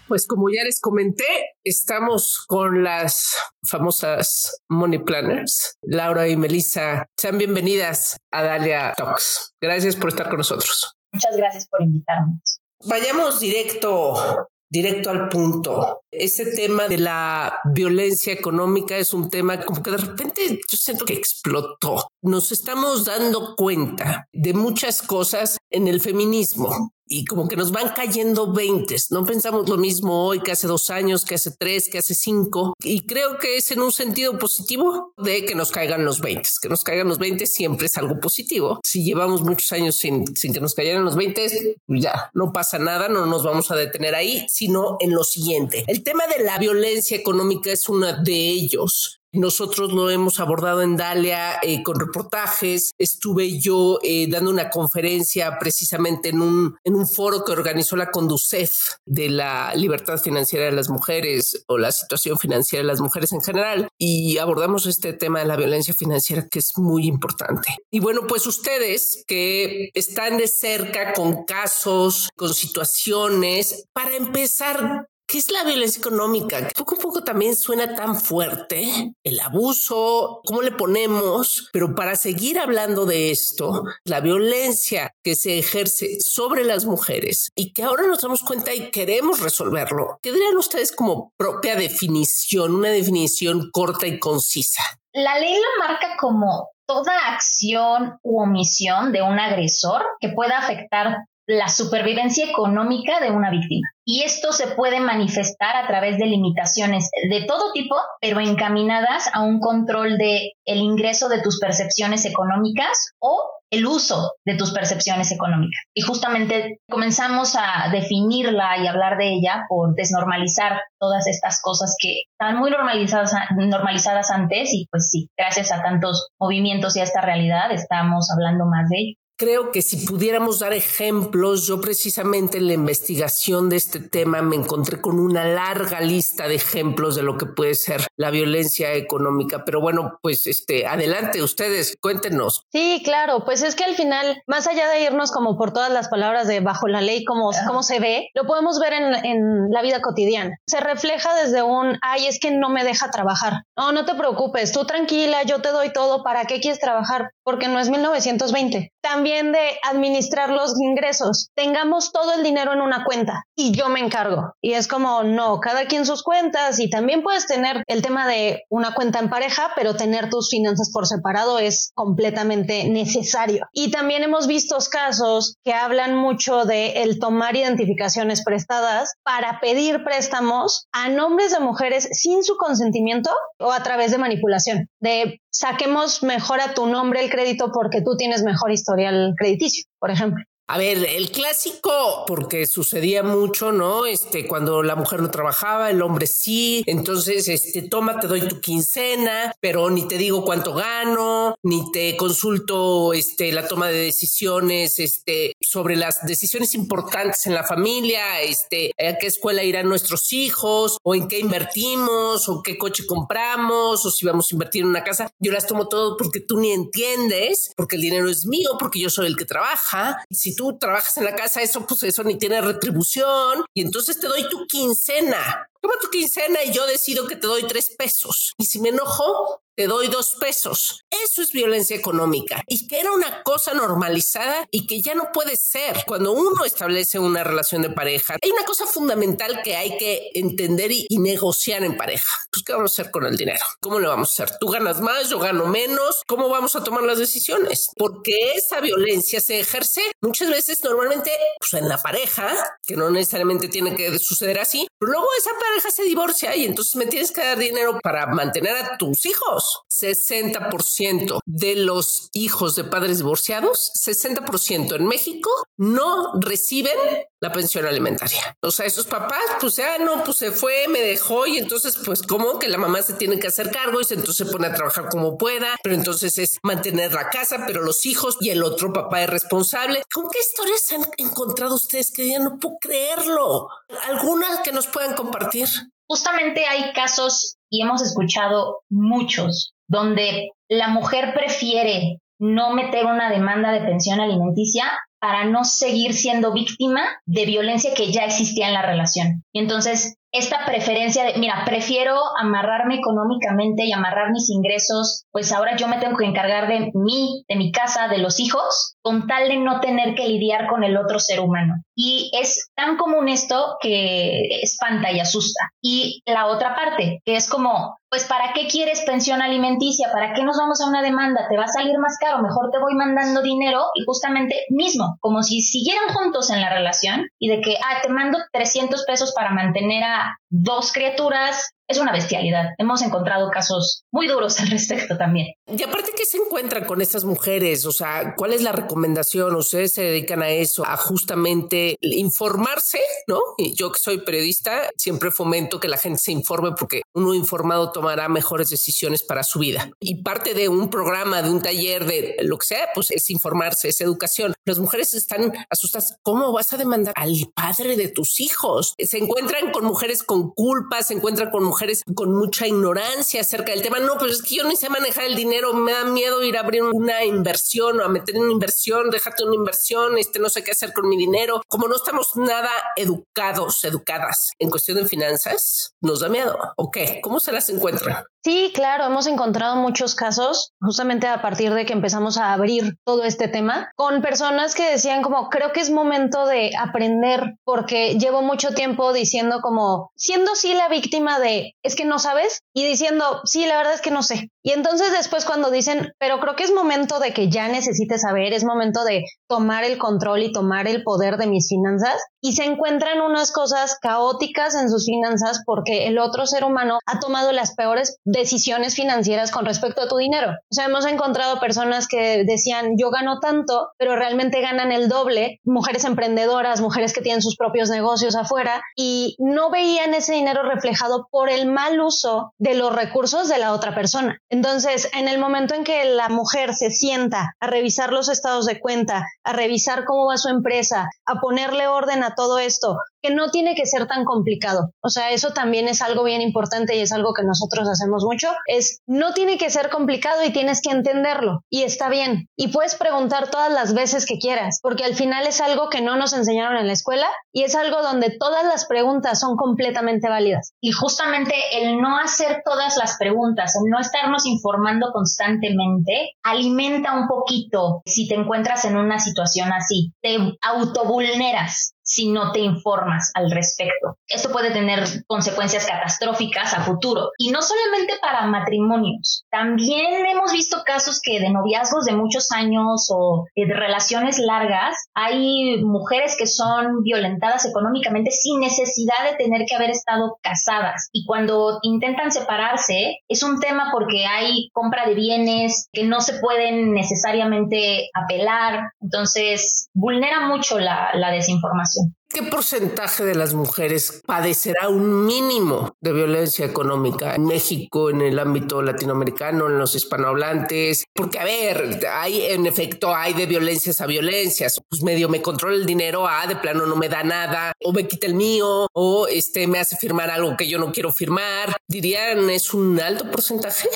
Pues 0.07 0.27
como 0.27 0.51
ya 0.51 0.63
les 0.65 0.81
comenté, 0.81 1.25
estamos 1.65 2.45
con 2.47 2.85
las 2.85 3.35
famosas 3.67 4.61
Money 4.69 4.99
Planners, 4.99 5.79
Laura 5.83 6.29
y 6.29 6.37
Melissa. 6.37 7.07
Sean 7.17 7.39
bienvenidas 7.39 8.19
a 8.31 8.43
Dalia 8.43 8.93
Talks. 8.97 9.55
Gracias 9.63 9.97
por 9.97 10.11
estar 10.11 10.29
con 10.29 10.39
nosotros. 10.39 10.95
Muchas 11.11 11.37
gracias 11.37 11.67
por 11.69 11.83
invitarnos. 11.83 12.61
Vayamos 12.87 13.41
directo 13.41 14.47
directo 14.75 15.11
al 15.11 15.29
punto. 15.29 16.01
Ese 16.11 16.47
tema 16.47 16.89
de 16.89 16.99
la 16.99 17.61
violencia 17.73 18.33
económica 18.33 18.97
es 18.97 19.15
un 19.15 19.31
tema 19.31 19.61
como 19.61 19.81
que 19.81 19.93
de 19.93 19.99
repente 19.99 20.61
yo 20.69 20.77
siento 20.77 21.05
que 21.05 21.15
explotó. 21.15 22.09
Nos 22.23 22.51
estamos 22.51 23.05
dando 23.05 23.55
cuenta 23.55 24.27
de 24.33 24.53
muchas 24.53 25.01
cosas 25.01 25.59
en 25.71 25.87
el 25.87 26.01
feminismo 26.01 26.93
y 27.07 27.25
como 27.25 27.49
que 27.49 27.57
nos 27.57 27.73
van 27.73 27.91
cayendo 27.95 28.53
veintes. 28.53 29.11
No 29.11 29.25
pensamos 29.25 29.69
lo 29.69 29.77
mismo 29.77 30.27
hoy 30.27 30.41
que 30.41 30.53
hace 30.53 30.67
dos 30.67 30.91
años, 30.91 31.25
que 31.25 31.35
hace 31.35 31.51
tres, 31.59 31.89
que 31.89 31.99
hace 31.99 32.15
cinco. 32.15 32.75
Y 32.83 33.07
creo 33.07 33.39
que 33.39 33.57
es 33.57 33.71
en 33.71 33.81
un 33.81 33.93
sentido 33.93 34.39
positivo 34.39 35.13
de 35.17 35.45
que 35.45 35.55
nos 35.55 35.71
caigan 35.71 36.05
los 36.05 36.21
veintes. 36.21 36.59
Que 36.61 36.69
nos 36.69 36.85
caigan 36.85 37.09
los 37.09 37.19
veintes 37.19 37.53
siempre 37.53 37.87
es 37.87 37.97
algo 37.97 38.21
positivo. 38.21 38.81
Si 38.85 39.05
llevamos 39.05 39.43
muchos 39.43 39.73
años 39.73 39.97
sin, 39.97 40.37
sin 40.37 40.53
que 40.53 40.61
nos 40.61 40.75
cayeran 40.75 41.05
los 41.05 41.17
veintes, 41.17 41.77
ya 41.89 42.31
no 42.35 42.53
pasa 42.53 42.79
nada, 42.79 43.09
no 43.09 43.27
nos 43.27 43.45
vamos 43.45 43.71
a 43.71 43.77
detener 43.77 44.15
ahí, 44.15 44.47
sino 44.49 44.97
en 45.01 45.13
lo 45.13 45.25
siguiente. 45.25 45.85
El 45.87 46.03
tema 46.03 46.27
de 46.27 46.45
la 46.45 46.59
violencia 46.59 47.17
económica 47.17 47.71
es 47.71 47.89
uno 47.89 48.23
de 48.23 48.35
ellos. 48.51 49.21
Nosotros 49.35 49.93
lo 49.93 50.11
hemos 50.11 50.39
abordado 50.39 50.81
en 50.83 50.97
Dalia 50.97 51.59
eh, 51.63 51.83
con 51.83 51.99
reportajes. 51.99 52.93
Estuve 52.99 53.59
yo 53.59 53.99
eh, 54.03 54.29
dando 54.29 54.51
una 54.51 54.71
conferencia 54.71 55.59
precisamente 55.59 56.29
en 56.29 56.41
un, 56.41 56.77
en 56.85 56.95
un 56.95 57.09
foro 57.09 57.45
que 57.45 57.51
organizó 57.51 57.97
la 57.97 58.13
Conducef 58.13 58.79
de 59.05 59.29
la 59.31 59.75
libertad 59.75 60.19
financiera 60.19 60.67
de 60.67 60.73
las 60.73 60.89
mujeres 60.89 61.65
o 61.67 61.79
la 61.79 61.91
situación 61.91 62.39
financiera 62.39 62.83
de 62.83 62.87
las 62.87 63.01
mujeres 63.01 63.33
en 63.33 63.41
general 63.41 63.89
y 63.99 64.39
abordamos 64.39 64.87
este 64.87 65.13
tema 65.13 65.41
de 65.41 65.47
la 65.47 65.57
violencia 65.57 65.95
financiera 65.95 66.47
que 66.49 66.61
es 66.61 66.79
muy 66.79 67.07
importante. 67.07 67.69
Y 67.91 67.99
bueno, 67.99 68.23
pues 68.29 68.47
ustedes 68.47 69.25
que 69.27 69.91
están 69.95 70.39
de 70.39 70.47
cerca 70.47 71.13
con 71.13 71.45
casos, 71.45 72.29
con 72.37 72.55
situaciones, 72.55 73.89
para 73.93 74.15
empezar, 74.15 75.09
¿Qué 75.27 75.39
es 75.39 75.51
la 75.51 75.65
violencia 75.65 76.01
económica? 76.01 76.69
Poco 76.77 76.97
a 76.97 76.99
poco 76.99 77.25
también 77.25 77.57
suena 77.57 77.95
tan 77.95 78.21
fuerte 78.21 79.15
el 79.25 79.41
abuso, 79.41 80.43
cómo 80.45 80.61
le 80.61 80.71
ponemos, 80.71 81.71
pero 81.73 81.95
para 81.95 82.15
seguir 82.15 82.59
hablando 82.59 83.07
de 83.07 83.31
esto, 83.31 83.85
la 84.05 84.21
violencia 84.21 85.15
que 85.23 85.35
se 85.35 85.59
ejerce 85.59 86.19
sobre 86.21 86.65
las 86.65 86.85
mujeres 86.85 87.51
y 87.55 87.73
que 87.73 87.83
ahora 87.83 88.07
nos 88.07 88.21
damos 88.21 88.43
cuenta 88.43 88.75
y 88.75 88.91
queremos 88.91 89.41
resolverlo, 89.41 90.19
¿qué 90.23 90.31
dirían 90.31 90.57
ustedes 90.59 90.93
como 90.93 91.33
propia 91.39 91.75
definición, 91.75 92.75
una 92.75 92.91
definición 92.91 93.71
corta 93.73 94.07
y 94.07 94.19
concisa? 94.19 94.83
La 95.13 95.39
ley 95.39 95.55
lo 95.55 95.87
marca 95.87 96.17
como 96.21 96.69
toda 96.87 97.13
acción 97.33 98.19
u 98.23 98.43
omisión 98.43 99.13
de 99.13 99.23
un 99.23 99.39
agresor 99.39 100.03
que 100.21 100.29
pueda 100.29 100.59
afectar 100.59 101.17
la 101.47 101.69
supervivencia 101.69 102.49
económica 102.49 103.21
de 103.21 103.31
una 103.31 103.51
víctima. 103.51 103.89
Y 104.07 104.23
esto 104.23 104.53
se 104.53 104.69
puede 104.69 105.01
manifestar 105.01 105.77
a 105.77 105.87
través 105.87 106.19
de 106.19 106.27
limitaciones 106.27 107.11
de 107.31 107.45
todo 107.47 107.73
tipo, 107.73 107.97
pero 108.21 108.41
encaminadas 108.41 109.31
a 109.33 109.43
un 109.43 109.61
control 109.61 110.19
de 110.19 110.53
el 110.67 110.79
ingreso 110.79 111.29
de 111.29 111.41
tus 111.41 111.59
percepciones 111.59 112.25
económicas 112.27 113.13
o 113.19 113.51
el 113.71 113.87
uso 113.87 114.33
de 114.45 114.57
tus 114.57 114.73
percepciones 114.73 115.33
económicas. 115.33 115.81
Y 115.95 116.03
justamente 116.03 116.81
comenzamos 116.89 117.57
a 117.57 117.91
definirla 117.91 118.79
y 118.79 118.87
hablar 118.87 119.17
de 119.17 119.33
ella 119.33 119.65
por 119.69 119.95
desnormalizar 119.95 120.81
todas 121.01 121.27
estas 121.27 121.61
cosas 121.61 121.97
que 121.99 122.23
están 122.31 122.59
muy 122.59 122.71
normalizadas, 122.71 123.35
normalizadas 123.57 124.31
antes 124.31 124.73
y 124.73 124.87
pues 124.91 125.09
sí, 125.11 125.29
gracias 125.37 125.73
a 125.73 125.83
tantos 125.83 126.29
movimientos 126.39 126.97
y 126.97 127.01
a 127.01 127.05
esta 127.05 127.21
realidad 127.21 127.73
estamos 127.73 128.31
hablando 128.31 128.67
más 128.67 128.89
de 128.91 128.99
ello. 128.99 129.24
Creo 129.37 129.73
que 129.73 129.83
si 129.83 130.07
pudiéramos 130.07 130.61
dar 130.61 130.73
ejemplos, 130.73 131.67
yo 131.67 131.81
precisamente 131.81 132.59
en 132.59 132.69
la 132.69 132.75
investigación 132.75 133.69
de 133.69 133.75
este 133.75 133.99
tema 133.99 134.43
me 134.43 134.55
encontré 134.55 135.01
con 135.01 135.19
una 135.19 135.45
larga 135.45 136.01
lista 136.01 136.47
de 136.47 136.55
ejemplos 136.55 137.17
de 137.17 137.25
lo 137.25 137.37
que 137.37 137.47
puede 137.47 137.75
ser 137.75 138.07
la 138.17 138.31
violencia 138.31 138.93
económica. 138.93 139.65
Pero 139.65 139.81
bueno, 139.81 140.21
pues 140.23 140.47
este, 140.47 140.87
adelante 140.87 141.43
ustedes, 141.43 141.97
cuéntenos. 142.01 142.63
Sí, 142.71 143.03
claro, 143.05 143.45
pues 143.45 143.65
es 143.65 143.75
que 143.75 143.83
al 143.83 143.97
final, 143.97 144.41
más 144.47 144.69
allá 144.69 144.89
de 144.89 145.03
irnos 145.03 145.33
como 145.33 145.59
por 145.59 145.73
todas 145.73 145.91
las 145.91 146.09
palabras 146.09 146.47
de 146.47 146.61
bajo 146.61 146.87
la 146.87 147.01
ley, 147.01 147.25
como, 147.25 147.51
cómo 147.67 147.83
se 147.83 147.99
ve, 147.99 148.29
lo 148.35 148.47
podemos 148.47 148.79
ver 148.79 148.93
en, 148.93 149.15
en 149.25 149.71
la 149.71 149.83
vida 149.83 150.01
cotidiana. 150.01 150.57
Se 150.69 150.79
refleja 150.79 151.35
desde 151.43 151.61
un, 151.63 151.99
ay, 152.03 152.29
es 152.29 152.39
que 152.39 152.53
no 152.53 152.69
me 152.69 152.85
deja 152.85 153.11
trabajar. 153.11 153.65
No, 153.77 153.91
no 153.91 154.05
te 154.05 154.15
preocupes, 154.15 154.71
tú 154.71 154.85
tranquila, 154.85 155.43
yo 155.43 155.61
te 155.61 155.71
doy 155.71 155.93
todo, 155.93 156.23
¿para 156.23 156.45
qué 156.45 156.61
quieres 156.61 156.79
trabajar? 156.79 157.33
Porque 157.43 157.67
no 157.67 157.81
es 157.81 157.91
1920. 157.91 158.93
También 159.03 159.24
también 159.25 159.53
de 159.53 159.79
administrar 159.91 160.51
los 160.51 160.79
ingresos. 160.79 161.49
Tengamos 161.55 162.13
todo 162.13 162.35
el 162.35 162.43
dinero 162.43 162.75
en 162.75 162.83
una 162.83 163.05
cuenta 163.07 163.45
y 163.57 163.73
yo 163.73 163.89
me 163.89 164.01
encargo. 164.01 164.53
Y 164.61 164.75
es 164.75 164.87
como, 164.87 165.23
no, 165.23 165.61
cada 165.61 165.87
quien 165.87 166.05
sus 166.05 166.23
cuentas 166.23 166.79
y 166.79 166.91
también 166.91 167.23
puedes 167.23 167.47
tener 167.47 167.83
el 167.87 168.03
tema 168.03 168.29
de 168.29 168.65
una 168.69 168.93
cuenta 168.93 169.21
en 169.21 169.31
pareja, 169.31 169.71
pero 169.77 169.97
tener 169.97 170.29
tus 170.29 170.51
finanzas 170.51 170.91
por 170.93 171.07
separado 171.07 171.59
es 171.59 171.91
completamente 171.95 172.87
necesario. 172.87 173.67
Y 173.73 173.91
también 173.91 174.25
hemos 174.25 174.47
visto 174.47 174.77
casos 174.91 175.57
que 175.65 175.73
hablan 175.73 176.17
mucho 176.17 176.67
de 176.67 177.03
el 177.03 177.19
tomar 177.19 177.57
identificaciones 177.57 178.45
prestadas 178.45 179.15
para 179.23 179.59
pedir 179.59 180.05
préstamos 180.05 180.87
a 180.93 181.09
nombres 181.09 181.53
de 181.53 181.61
mujeres 181.61 182.11
sin 182.13 182.45
su 182.45 182.57
consentimiento 182.59 183.31
o 183.59 183.73
a 183.73 183.83
través 183.83 184.11
de 184.11 184.19
manipulación, 184.19 184.91
de 185.01 185.41
saquemos 185.55 186.23
mejor 186.25 186.61
a 186.61 186.75
tu 186.75 186.87
nombre 186.87 187.23
el 187.23 187.31
crédito 187.31 187.71
porque 187.73 188.03
tú 188.03 188.17
tienes 188.17 188.43
mejor 188.43 188.73
historial 188.73 189.35
crediticio, 189.39 189.85
por 189.99 190.11
ejemplo. 190.11 190.45
A 190.67 190.79
ver, 190.79 191.05
el 191.05 191.31
clásico, 191.31 192.25
porque 192.27 192.67
sucedía 192.67 193.23
mucho, 193.23 193.71
¿no? 193.71 194.07
Este, 194.07 194.47
cuando 194.47 194.83
la 194.83 194.97
mujer 194.97 195.21
no 195.21 195.31
trabajaba, 195.31 195.91
el 195.91 196.01
hombre 196.01 196.27
sí. 196.27 196.83
Entonces, 196.87 197.49
este, 197.49 197.83
toma, 197.83 198.19
te 198.19 198.29
doy 198.29 198.49
tu 198.49 198.61
quincena, 198.63 199.53
pero 199.61 199.91
ni 199.91 200.09
te 200.09 200.17
digo 200.17 200.43
cuánto 200.43 200.73
gano, 200.73 201.55
ni 201.63 201.93
te 201.93 202.17
consulto, 202.17 203.13
este, 203.13 203.53
la 203.53 203.69
toma 203.69 203.89
de 203.89 203.99
decisiones, 204.05 204.99
este, 205.01 205.53
sobre 205.61 205.97
las 205.97 206.25
decisiones 206.27 206.75
importantes 206.75 207.47
en 207.47 207.53
la 207.53 207.65
familia, 207.65 208.41
este, 208.41 208.93
a 208.99 209.19
qué 209.19 209.27
escuela 209.27 209.63
irán 209.63 209.87
nuestros 209.87 210.33
hijos, 210.33 210.97
o 211.03 211.15
en 211.15 211.29
qué 211.29 211.41
invertimos, 211.41 212.49
o 212.49 212.63
qué 212.63 212.79
coche 212.79 213.05
compramos, 213.07 214.07
o 214.07 214.11
si 214.11 214.25
vamos 214.25 214.51
a 214.51 214.55
invertir 214.55 214.81
en 214.81 214.89
una 214.89 215.05
casa. 215.05 215.31
Yo 215.39 215.53
las 215.53 215.67
tomo 215.67 215.89
todo 215.89 216.17
porque 216.17 216.41
tú 216.41 216.59
ni 216.59 216.73
entiendes, 216.73 217.71
porque 217.77 217.97
el 217.97 218.03
dinero 218.03 218.31
es 218.31 218.47
mío, 218.47 218.71
porque 218.79 218.99
yo 218.99 219.11
soy 219.11 219.27
el 219.27 219.37
que 219.37 219.45
trabaja. 219.45 220.25
Tú 220.55 220.79
trabajas 220.79 221.17
en 221.19 221.25
la 221.25 221.35
casa, 221.35 221.61
eso 221.63 221.87
pues 221.87 222.03
eso 222.03 222.25
ni 222.25 222.37
tiene 222.37 222.61
retribución. 222.61 223.65
Y 223.75 223.83
entonces 223.83 224.19
te 224.19 224.29
doy 224.29 224.49
tu 224.49 224.67
quincena 224.67 225.69
toma 225.85 226.01
tu 226.01 226.09
quincena 226.09 226.65
y 226.65 226.73
yo 226.73 226.87
decido 226.87 227.27
que 227.27 227.37
te 227.37 227.47
doy 227.47 227.67
tres 227.67 227.91
pesos. 227.91 228.55
Y 228.57 228.65
si 228.65 228.81
me 228.81 228.89
enojo, 228.89 229.61
te 229.77 229.87
doy 229.87 230.09
dos 230.09 230.37
pesos. 230.41 231.05
Eso 231.11 231.43
es 231.43 231.53
violencia 231.53 231.97
económica 231.97 232.63
y 232.69 232.87
que 232.87 233.01
era 233.01 233.13
una 233.13 233.43
cosa 233.43 233.75
normalizada 233.75 234.67
y 234.71 234.87
que 234.87 235.03
ya 235.03 235.15
no 235.15 235.31
puede 235.33 235.57
ser 235.57 236.05
cuando 236.07 236.33
uno 236.33 236.65
establece 236.65 237.19
una 237.19 237.45
relación 237.45 237.83
de 237.83 237.91
pareja. 237.91 238.37
Hay 238.41 238.51
una 238.51 238.65
cosa 238.65 238.87
fundamental 238.87 239.63
que 239.63 239.77
hay 239.77 239.99
que 239.99 240.31
entender 240.35 240.91
y, 240.93 241.07
negociar 241.25 241.83
en 241.85 241.97
pareja. 241.97 242.29
Pues, 242.51 242.63
¿qué 242.65 242.73
vamos 242.73 242.91
a 242.91 243.03
hacer 243.03 243.11
con 243.11 243.25
el 243.25 243.37
dinero? 243.37 243.65
¿Cómo 243.81 243.99
le 243.99 244.07
vamos 244.07 244.29
a 244.29 244.45
hacer? 244.45 244.59
¿Tú 244.61 244.69
ganas 244.69 245.01
más? 245.01 245.31
¿Yo 245.31 245.39
gano 245.39 245.67
menos? 245.67 246.23
¿Cómo 246.27 246.49
vamos 246.49 246.77
a 246.77 246.85
tomar 246.85 247.03
las 247.03 247.19
decisiones? 247.19 247.89
Porque 247.97 248.53
esa 248.55 248.81
violencia 248.81 249.41
se 249.41 249.61
ejerce 249.61 250.03
muchas 250.21 250.51
veces 250.51 250.85
normalmente 250.85 251.31
pues, 251.59 251.75
en 251.75 251.89
la 251.89 251.99
pareja, 251.99 252.55
que 252.87 252.97
no 252.97 253.11
necesariamente 253.11 253.69
tiene 253.69 253.97
que 253.97 254.19
suceder 254.19 254.59
así, 254.59 254.87
pero 254.99 255.13
luego 255.13 255.29
esa 255.39 255.51
pareja 255.53 255.74
se 255.81 256.05
divorcia 256.05 256.57
y 256.57 256.65
entonces 256.65 256.97
me 256.97 257.07
tienes 257.07 257.31
que 257.31 257.43
dar 257.43 257.59
dinero 257.59 257.99
para 258.03 258.27
mantener 258.27 258.77
a 258.77 258.97
tus 258.97 259.27
hijos. 259.27 259.83
60% 259.91 261.39
de 261.45 261.77
los 261.77 262.31
hijos 262.33 262.75
de 262.75 262.85
padres 262.85 263.19
divorciados, 263.19 263.93
60% 264.05 264.97
en 264.97 265.07
México 265.07 265.51
no 265.77 266.33
reciben 266.41 266.97
la 267.45 267.53
pensión 267.53 267.87
alimentaria. 267.87 268.57
O 268.63 268.71
sea, 268.71 268.87
esos 268.87 269.07
papás, 269.07 269.45
pues 269.61 269.77
ya 269.77 269.99
no, 269.99 270.25
pues 270.25 270.39
se 270.39 270.51
fue, 270.51 270.89
me 270.89 271.01
dejó 271.01 271.47
y 271.47 271.59
entonces, 271.59 271.99
pues 272.03 272.23
como 272.23 272.59
que 272.59 272.69
la 272.69 272.79
mamá 272.79 273.03
se 273.03 273.13
tiene 273.13 273.39
que 273.39 273.49
hacer 273.49 273.71
cargo 273.71 274.01
y 274.01 274.15
entonces 274.15 274.37
se 274.37 274.47
pone 274.47 274.67
a 274.67 274.73
trabajar 274.73 275.11
como 275.11 275.37
pueda, 275.37 275.77
pero 275.83 275.95
entonces 275.95 276.39
es 276.39 276.59
mantener 276.63 277.13
la 277.13 277.29
casa, 277.29 277.65
pero 277.67 277.83
los 277.83 278.07
hijos 278.07 278.39
y 278.41 278.49
el 278.49 278.65
otro 278.65 278.95
papá 278.95 279.23
es 279.23 279.29
responsable. 279.29 280.03
¿Con 280.11 280.31
qué 280.31 280.39
historias 280.39 280.91
han 280.93 281.05
encontrado 281.19 281.75
ustedes 281.75 282.11
que 282.13 282.31
ya 282.31 282.39
no 282.39 282.59
puedo 282.59 282.79
creerlo? 282.81 283.69
¿Algunas 284.09 284.61
que 284.61 284.73
nos 284.73 284.87
puedan 284.87 285.15
compartir? 285.15 285.69
Justamente 286.09 286.65
hay 286.65 286.95
casos 286.95 287.57
y 287.69 287.83
hemos 287.83 288.01
escuchado 288.01 288.81
muchos 288.89 289.75
donde 289.87 290.49
la 290.69 290.89
mujer 290.89 291.35
prefiere 291.35 292.21
no 292.39 292.73
meter 292.73 293.05
una 293.05 293.31
demanda 293.31 293.71
de 293.71 293.81
pensión 293.81 294.21
alimenticia 294.21 294.91
para 295.25 295.47
no 295.47 295.65
seguir 295.65 296.13
siendo 296.13 296.53
víctima 296.53 297.01
de 297.25 297.47
violencia 297.47 297.95
que 297.95 298.13
ya 298.13 298.27
existía 298.27 298.69
en 298.69 298.75
la 298.75 298.83
relación. 298.83 299.43
Y 299.55 299.61
entonces 299.61 300.19
esta 300.33 300.67
preferencia 300.67 301.25
de, 301.25 301.39
mira, 301.39 301.63
prefiero 301.65 302.19
amarrarme 302.39 302.97
económicamente 302.97 303.87
y 303.87 303.93
amarrar 303.93 304.33
mis 304.33 304.51
ingresos, 304.51 305.25
pues 305.31 305.51
ahora 305.51 305.77
yo 305.77 305.89
me 305.89 305.97
tengo 305.99 306.19
que 306.19 306.27
encargar 306.27 306.69
de 306.69 306.91
mí, 306.93 307.45
de 307.49 307.57
mi 307.57 307.73
casa, 307.73 308.09
de 308.09 308.19
los 308.19 308.39
hijos, 308.39 308.97
con 309.01 309.27
tal 309.27 309.49
de 309.49 309.57
no 309.57 309.81
tener 309.81 310.15
que 310.15 310.29
lidiar 310.29 310.67
con 310.67 310.85
el 310.85 310.99
otro 310.99 311.19
ser 311.21 311.41
humano. 311.41 311.77
Y 311.97 312.31
es 312.35 312.71
tan 312.75 312.97
común 312.97 313.29
esto 313.29 313.77
que 313.81 314.61
espanta 314.63 315.13
y 315.13 315.21
asusta. 315.21 315.71
Y 315.81 316.23
la 316.27 316.47
otra 316.47 316.75
parte, 316.75 317.21
que 317.25 317.37
es 317.37 317.49
como, 317.49 317.99
pues 318.11 318.25
¿para 318.27 318.53
qué 318.53 318.69
quieres 318.69 319.03
pensión 319.03 319.43
alimenticia? 319.43 320.11
¿Para 320.13 320.35
qué 320.35 320.43
nos 320.43 320.57
vamos 320.57 320.81
a 320.81 320.87
una 320.87 321.03
demanda? 321.03 321.47
¿Te 321.49 321.57
va 321.57 321.65
a 321.65 321.69
salir 321.69 321.99
más 321.99 322.17
caro? 322.19 322.43
Mejor 322.43 322.71
te 322.71 322.79
voy 322.79 322.95
mandando 322.95 323.43
dinero 323.43 323.87
y 323.95 324.05
justamente 324.05 324.65
mismo, 324.71 325.17
como 325.21 325.43
si 325.43 325.63
siguieran 325.63 326.15
juntos 326.15 326.51
en 326.51 326.61
la 326.61 326.73
relación 326.73 327.27
y 327.39 327.49
de 327.49 327.61
que, 327.61 327.77
ah, 327.77 328.03
te 328.03 328.09
mando 328.09 328.39
300 328.53 329.05
pesos 329.05 329.33
para 329.35 329.51
mantener 329.51 330.05
a 330.05 330.39
dos 330.55 330.93
criaturas 330.93 331.75
es 331.87 331.99
una 331.99 332.13
bestialidad. 332.13 332.71
Hemos 332.79 333.03
encontrado 333.03 333.51
casos 333.51 334.05
muy 334.11 334.27
duros 334.27 334.59
al 334.61 334.69
respecto 334.69 335.17
también. 335.17 335.49
Y 335.67 335.83
aparte, 335.83 336.13
¿qué 336.17 336.25
se 336.25 336.39
encuentran 336.39 336.85
con 336.85 337.01
estas 337.03 337.25
mujeres? 337.25 337.85
O 337.87 337.93
sea, 337.93 338.35
¿cuál 338.37 338.53
es 338.53 338.63
la 338.63 338.73
recomendación? 338.73 339.55
Ustedes 339.55 339.93
se 339.93 340.03
dedican 340.03 340.43
a 340.43 340.51
eso, 340.51 340.85
a 340.87 340.97
justamente 340.97 341.97
informarse, 342.01 343.01
¿no? 343.27 343.41
Y 343.59 343.75
yo 343.75 343.93
que 343.93 343.99
soy 343.99 344.19
periodista, 344.19 344.89
siempre 344.97 345.31
fomento 345.31 345.81
que 345.81 345.89
la 345.89 345.99
gente 345.99 346.19
se 346.19 346.33
informe 346.33 346.73
porque 346.79 347.03
uno 347.15 347.35
informado 347.35 347.93
tomará 347.93 348.29
mejores 348.29 348.71
decisiones 348.71 349.23
para 349.23 349.43
su 349.43 349.59
vida. 349.59 349.91
Y 350.01 350.23
parte 350.23 350.55
de 350.55 350.69
un 350.69 350.89
programa, 350.91 351.43
de 351.43 351.51
un 351.51 351.61
taller, 351.61 352.07
de 352.07 352.37
lo 352.43 352.59
que 352.59 352.67
sea, 352.67 352.89
pues 352.95 353.11
es 353.11 353.29
informarse, 353.31 353.89
es 353.89 354.01
educación. 354.01 354.55
Las 354.65 354.79
mujeres 354.79 355.15
están 355.15 355.53
asustadas. 355.69 356.17
¿Cómo 356.23 356.53
vas 356.53 356.73
a 356.73 356.79
demandar 356.79 357.13
al 357.17 357.35
padre 357.55 357.97
de 357.97 358.09
tus 358.09 358.41
hijos? 358.41 358.95
Se 358.99 359.19
encuentran 359.19 359.71
con 359.73 359.85
mujeres 359.85 360.23
con 360.23 360.44
culpas, 360.53 361.09
se 361.09 361.15
encuentran 361.15 361.51
con 361.51 361.65
mujeres 361.65 362.03
con 362.15 362.33
mucha 362.33 362.67
ignorancia 362.67 363.41
acerca 363.41 363.73
del 363.73 363.83
tema. 363.83 363.99
No, 363.99 364.19
pues 364.19 364.33
es 364.33 364.43
que 364.43 364.57
yo 364.57 364.65
no 364.65 364.75
sé 364.77 364.89
manejar 364.89 365.25
el 365.25 365.37
dinero, 365.37 365.73
me 365.75 365.93
da 365.93 366.05
miedo 366.05 366.43
ir 366.43 366.57
a 366.57 366.61
abrir 366.61 366.83
una 366.83 367.25
inversión 367.25 368.01
o 368.01 368.05
a 368.05 368.09
meter 368.09 368.37
una 368.37 368.53
inversión, 368.53 369.11
dejarte 369.11 369.45
una 369.45 369.55
inversión, 369.55 370.19
este 370.19 370.39
no 370.39 370.49
sé 370.49 370.65
qué 370.65 370.73
hacer 370.73 370.93
con 370.93 371.09
mi 371.09 371.17
dinero. 371.17 371.63
Como 371.69 371.89
no 371.89 371.97
estamos 371.97 372.37
nada 372.37 372.71
educados, 372.97 373.85
educadas 373.85 374.51
en 374.59 374.71
cuestión 374.71 374.99
de 374.99 375.07
finanzas, 375.07 375.95
nos 376.01 376.21
da 376.21 376.29
miedo. 376.29 376.59
Ok, 376.77 376.99
¿cómo 377.23 377.41
se 377.41 377.53
las 377.53 377.69
encuentran? 377.69 378.25
Sí, 378.45 378.73
claro, 378.75 379.07
hemos 379.07 379.27
encontrado 379.27 379.77
muchos 379.77 380.15
casos 380.15 380.75
justamente 380.79 381.27
a 381.27 381.41
partir 381.41 381.73
de 381.73 381.87
que 381.87 381.95
empezamos 381.95 382.37
a 382.37 382.53
abrir 382.53 382.99
todo 383.03 383.25
este 383.25 383.49
tema 383.49 383.91
con 383.97 384.21
personas 384.21 384.75
que 384.75 384.91
decían 384.91 385.23
como 385.23 385.49
creo 385.49 385.73
que 385.73 385.81
es 385.81 385.91
momento 385.91 386.45
de 386.45 386.73
aprender 386.79 387.55
porque 387.65 388.19
llevo 388.19 388.43
mucho 388.43 388.75
tiempo 388.75 389.15
diciendo 389.15 389.61
como 389.63 390.11
siendo 390.15 390.55
sí 390.57 390.75
la 390.75 390.91
víctima 390.91 391.41
de 391.41 391.73
es 391.83 391.97
que 391.97 392.05
no 392.05 392.19
sabes 392.19 392.61
y 392.75 392.85
diciendo 392.85 393.41
sí, 393.45 393.65
la 393.65 393.79
verdad 393.79 393.95
es 393.95 394.03
que 394.03 394.11
no 394.11 394.23
sé. 394.23 394.51
Y 394.63 394.73
entonces 394.73 395.11
después 395.13 395.47
cuando 395.47 395.71
dicen 395.71 396.13
pero 396.19 396.39
creo 396.39 396.55
que 396.55 396.65
es 396.65 396.75
momento 396.75 397.21
de 397.21 397.33
que 397.33 397.49
ya 397.49 397.69
necesites 397.69 398.21
saber, 398.21 398.53
es 398.53 398.63
momento 398.63 399.05
de 399.05 399.25
tomar 399.49 399.85
el 399.85 399.97
control 399.97 400.43
y 400.43 400.53
tomar 400.53 400.87
el 400.87 401.03
poder 401.03 401.39
de 401.39 401.47
mis 401.47 401.67
finanzas 401.67 402.23
y 402.43 402.53
se 402.53 402.65
encuentran 402.65 403.23
unas 403.23 403.53
cosas 403.53 403.97
caóticas 404.03 404.75
en 404.75 404.91
sus 404.91 405.07
finanzas 405.07 405.63
porque 405.65 406.09
el 406.09 406.19
otro 406.19 406.45
ser 406.45 406.65
humano 406.65 406.99
ha 407.07 407.19
tomado 407.21 407.51
las 407.53 407.75
peores 407.75 408.19
decisiones 408.35 408.95
financieras 408.95 409.51
con 409.51 409.65
respecto 409.65 410.03
a 410.03 410.09
tu 410.09 410.17
dinero. 410.17 410.51
O 410.51 410.75
sea, 410.75 410.87
hemos 410.87 411.07
encontrado 411.07 411.61
personas 411.61 412.09
que 412.09 412.45
decían, 412.45 412.97
yo 412.99 413.11
gano 413.11 413.41
tanto, 413.41 413.89
pero 413.97 414.17
realmente 414.17 414.61
ganan 414.61 414.93
el 414.93 415.09
doble, 415.09 415.61
mujeres 415.65 416.05
emprendedoras, 416.05 416.81
mujeres 416.81 417.13
que 417.13 417.23
tienen 417.23 417.41
sus 417.41 417.57
propios 417.57 417.89
negocios 417.89 418.37
afuera 418.37 418.83
y 418.97 419.37
no 419.39 419.71
veían 419.71 420.15
ese 420.15 420.35
dinero 420.35 420.63
reflejado 420.63 421.29
por 421.31 421.49
el 421.49 421.67
mal 421.67 422.01
uso 422.01 422.53
de 422.59 422.75
los 422.75 422.95
recursos 422.95 423.49
de 423.49 423.59
la 423.59 423.73
otra 423.73 423.95
persona. 423.95 424.39
Entonces, 424.51 425.09
en 425.15 425.29
el 425.29 425.39
momento 425.39 425.75
en 425.75 425.85
que 425.85 426.05
la 426.05 426.29
mujer 426.29 426.75
se 426.75 426.91
sienta 426.91 427.55
a 427.61 427.67
revisar 427.67 428.13
los 428.13 428.29
estados 428.29 428.67
de 428.67 428.81
cuenta, 428.81 429.27
a 429.45 429.53
revisar 429.53 430.05
cómo 430.05 430.27
va 430.27 430.37
su 430.37 430.49
empresa, 430.49 431.09
a 431.25 431.41
ponerle 431.41 431.87
orden 431.87 432.25
a 432.25 432.35
todo 432.35 432.59
esto, 432.59 432.99
que 433.25 433.35
no 433.35 433.51
tiene 433.51 433.75
que 433.75 433.87
ser 433.87 434.07
tan 434.07 434.27
complicado. 434.27 434.91
O 435.01 435.09
sea, 435.09 435.31
eso 435.31 435.55
también 435.55 435.89
es 435.89 436.03
algo 436.03 436.25
bien 436.25 436.43
importante 436.43 436.95
y 436.95 437.01
es 437.01 437.11
algo 437.11 437.33
que 437.33 437.43
nosotros 437.43 437.89
hacemos 437.89 438.23
mucho, 438.23 438.49
es 438.67 439.01
no 439.07 439.33
tiene 439.33 439.57
que 439.57 439.71
ser 439.71 439.89
complicado 439.89 440.45
y 440.45 440.53
tienes 440.53 440.83
que 440.83 440.91
entenderlo 440.91 441.63
y 441.71 441.85
está 441.85 442.11
bien. 442.11 442.49
Y 442.55 442.69
puedes 442.69 442.97
preguntar 442.97 443.51
todas 443.51 443.73
las 443.73 443.95
veces 443.95 444.27
que 444.27 444.39
quieras, 444.39 444.79
porque 444.83 445.05
al 445.05 445.15
final 445.15 445.47
es 445.47 445.63
algo 445.63 445.89
que 445.89 446.03
no 446.03 446.17
nos 446.17 446.35
enseñaron 446.35 446.77
en 446.77 446.87
la 446.87 446.93
escuela 446.93 447.27
y 447.51 447.63
es 447.63 447.75
algo 447.75 448.03
donde 448.03 448.37
todas 448.39 448.67
las 448.67 448.85
preguntas 448.85 449.41
son 449.41 449.57
completamente 449.57 450.29
válidas. 450.29 450.75
Y 450.83 450.93
justamente 450.93 451.55
el 451.81 452.03
no 452.03 452.19
hacer 452.19 452.61
todas 452.63 452.99
las 452.99 453.17
preguntas, 453.17 453.75
el 453.83 453.91
no 453.91 454.01
estarnos 454.01 454.45
informando 454.45 455.13
constantemente, 455.15 456.33
alimenta 456.43 457.15
un 457.15 457.27
poquito 457.27 458.03
si 458.05 458.29
te 458.29 458.35
encuentras 458.35 458.85
en 458.85 458.99
una 458.99 459.19
situación 459.19 459.73
así. 459.73 460.13
Te 460.21 460.37
autovulneras 460.61 461.94
si 462.05 462.31
no 462.31 462.53
te 462.53 462.61
informas 462.61 463.31
al 463.35 463.51
respecto. 463.51 464.19
Esto 464.29 464.51
puede 464.51 464.71
tener 464.71 465.05
consecuencias 465.27 465.87
catastróficas 465.87 466.75
a 466.75 466.83
futuro 466.83 467.31
y 467.39 467.51
no 467.51 467.63
solamente 467.63 468.15
para 468.21 468.47
matrimonios. 468.47 469.45
También 469.51 470.27
hemos 470.27 470.53
visto 470.53 470.83
casos 470.85 471.21
que 471.23 471.41
de 471.41 471.51
noviazgos 471.51 472.05
de 472.05 472.13
muchos 472.13 472.53
años 472.53 473.09
o 473.11 473.47
de 473.57 473.75
relaciones 473.75 474.39
largas 474.39 475.09
hay 475.15 475.83
mujeres 475.83 476.37
que 476.39 476.47
son 476.47 477.03
violentadas 477.03 477.65
económicamente 477.67 478.31
sin 478.31 478.61
necesidad 478.61 479.31
de 479.31 479.37
tener 479.37 479.67
que 479.67 479.75
haber 479.75 479.91
estado 479.91 480.39
casadas 480.43 481.09
y 481.13 481.25
cuando 481.25 481.79
intentan 481.83 482.31
separarse 482.31 483.19
es 483.29 483.43
un 483.43 483.61
tema 483.61 483.89
porque 483.93 484.27
hay 484.27 484.69
compra 484.73 485.07
de 485.07 485.15
bienes 485.15 485.89
que 485.93 486.05
no 486.05 486.21
se 486.21 486.39
pueden 486.41 486.93
necesariamente 486.93 488.11
apelar, 488.15 488.93
entonces 489.01 489.89
vulnera 489.95 490.49
mucho 490.49 490.79
la, 490.79 491.11
la 491.15 491.31
desinformación. 491.31 491.94
¿Qué 492.35 492.43
porcentaje 492.43 493.25
de 493.25 493.37
las 493.37 493.55
mujeres 493.55 494.21
padecerá 494.27 494.89
un 494.89 495.25
mínimo 495.25 495.97
de 496.01 496.13
violencia 496.13 496.67
económica 496.67 497.37
en 497.37 497.45
México, 497.45 498.11
en 498.11 498.23
el 498.23 498.41
ámbito 498.41 498.83
latinoamericano, 498.83 499.69
en 499.69 499.79
los 499.79 499.95
hispanohablantes? 499.95 501.05
Porque, 501.15 501.39
a 501.39 501.45
ver, 501.45 502.05
hay, 502.11 502.43
en 502.47 502.67
efecto, 502.67 503.15
hay 503.15 503.35
de 503.35 503.47
violencias 503.47 504.01
a 504.01 504.07
violencias. 504.07 504.81
Pues 504.89 505.05
medio 505.05 505.29
me 505.29 505.43
controla 505.43 505.77
el 505.77 505.87
dinero, 505.87 506.27
ah, 506.27 506.47
de 506.49 506.57
plano 506.57 506.87
no 506.87 506.97
me 506.97 507.09
da 507.09 507.23
nada, 507.23 507.73
o 507.85 507.93
me 507.93 508.09
quita 508.09 508.27
el 508.27 508.35
mío, 508.35 508.89
o 508.93 509.29
este 509.29 509.69
me 509.69 509.79
hace 509.79 509.97
firmar 509.97 510.29
algo 510.31 510.57
que 510.57 510.69
yo 510.69 510.79
no 510.79 510.91
quiero 510.91 511.13
firmar. 511.13 511.77
Dirían, 511.87 512.51
es 512.51 512.75
un 512.75 513.01
alto 513.01 513.31
porcentaje. 513.31 513.89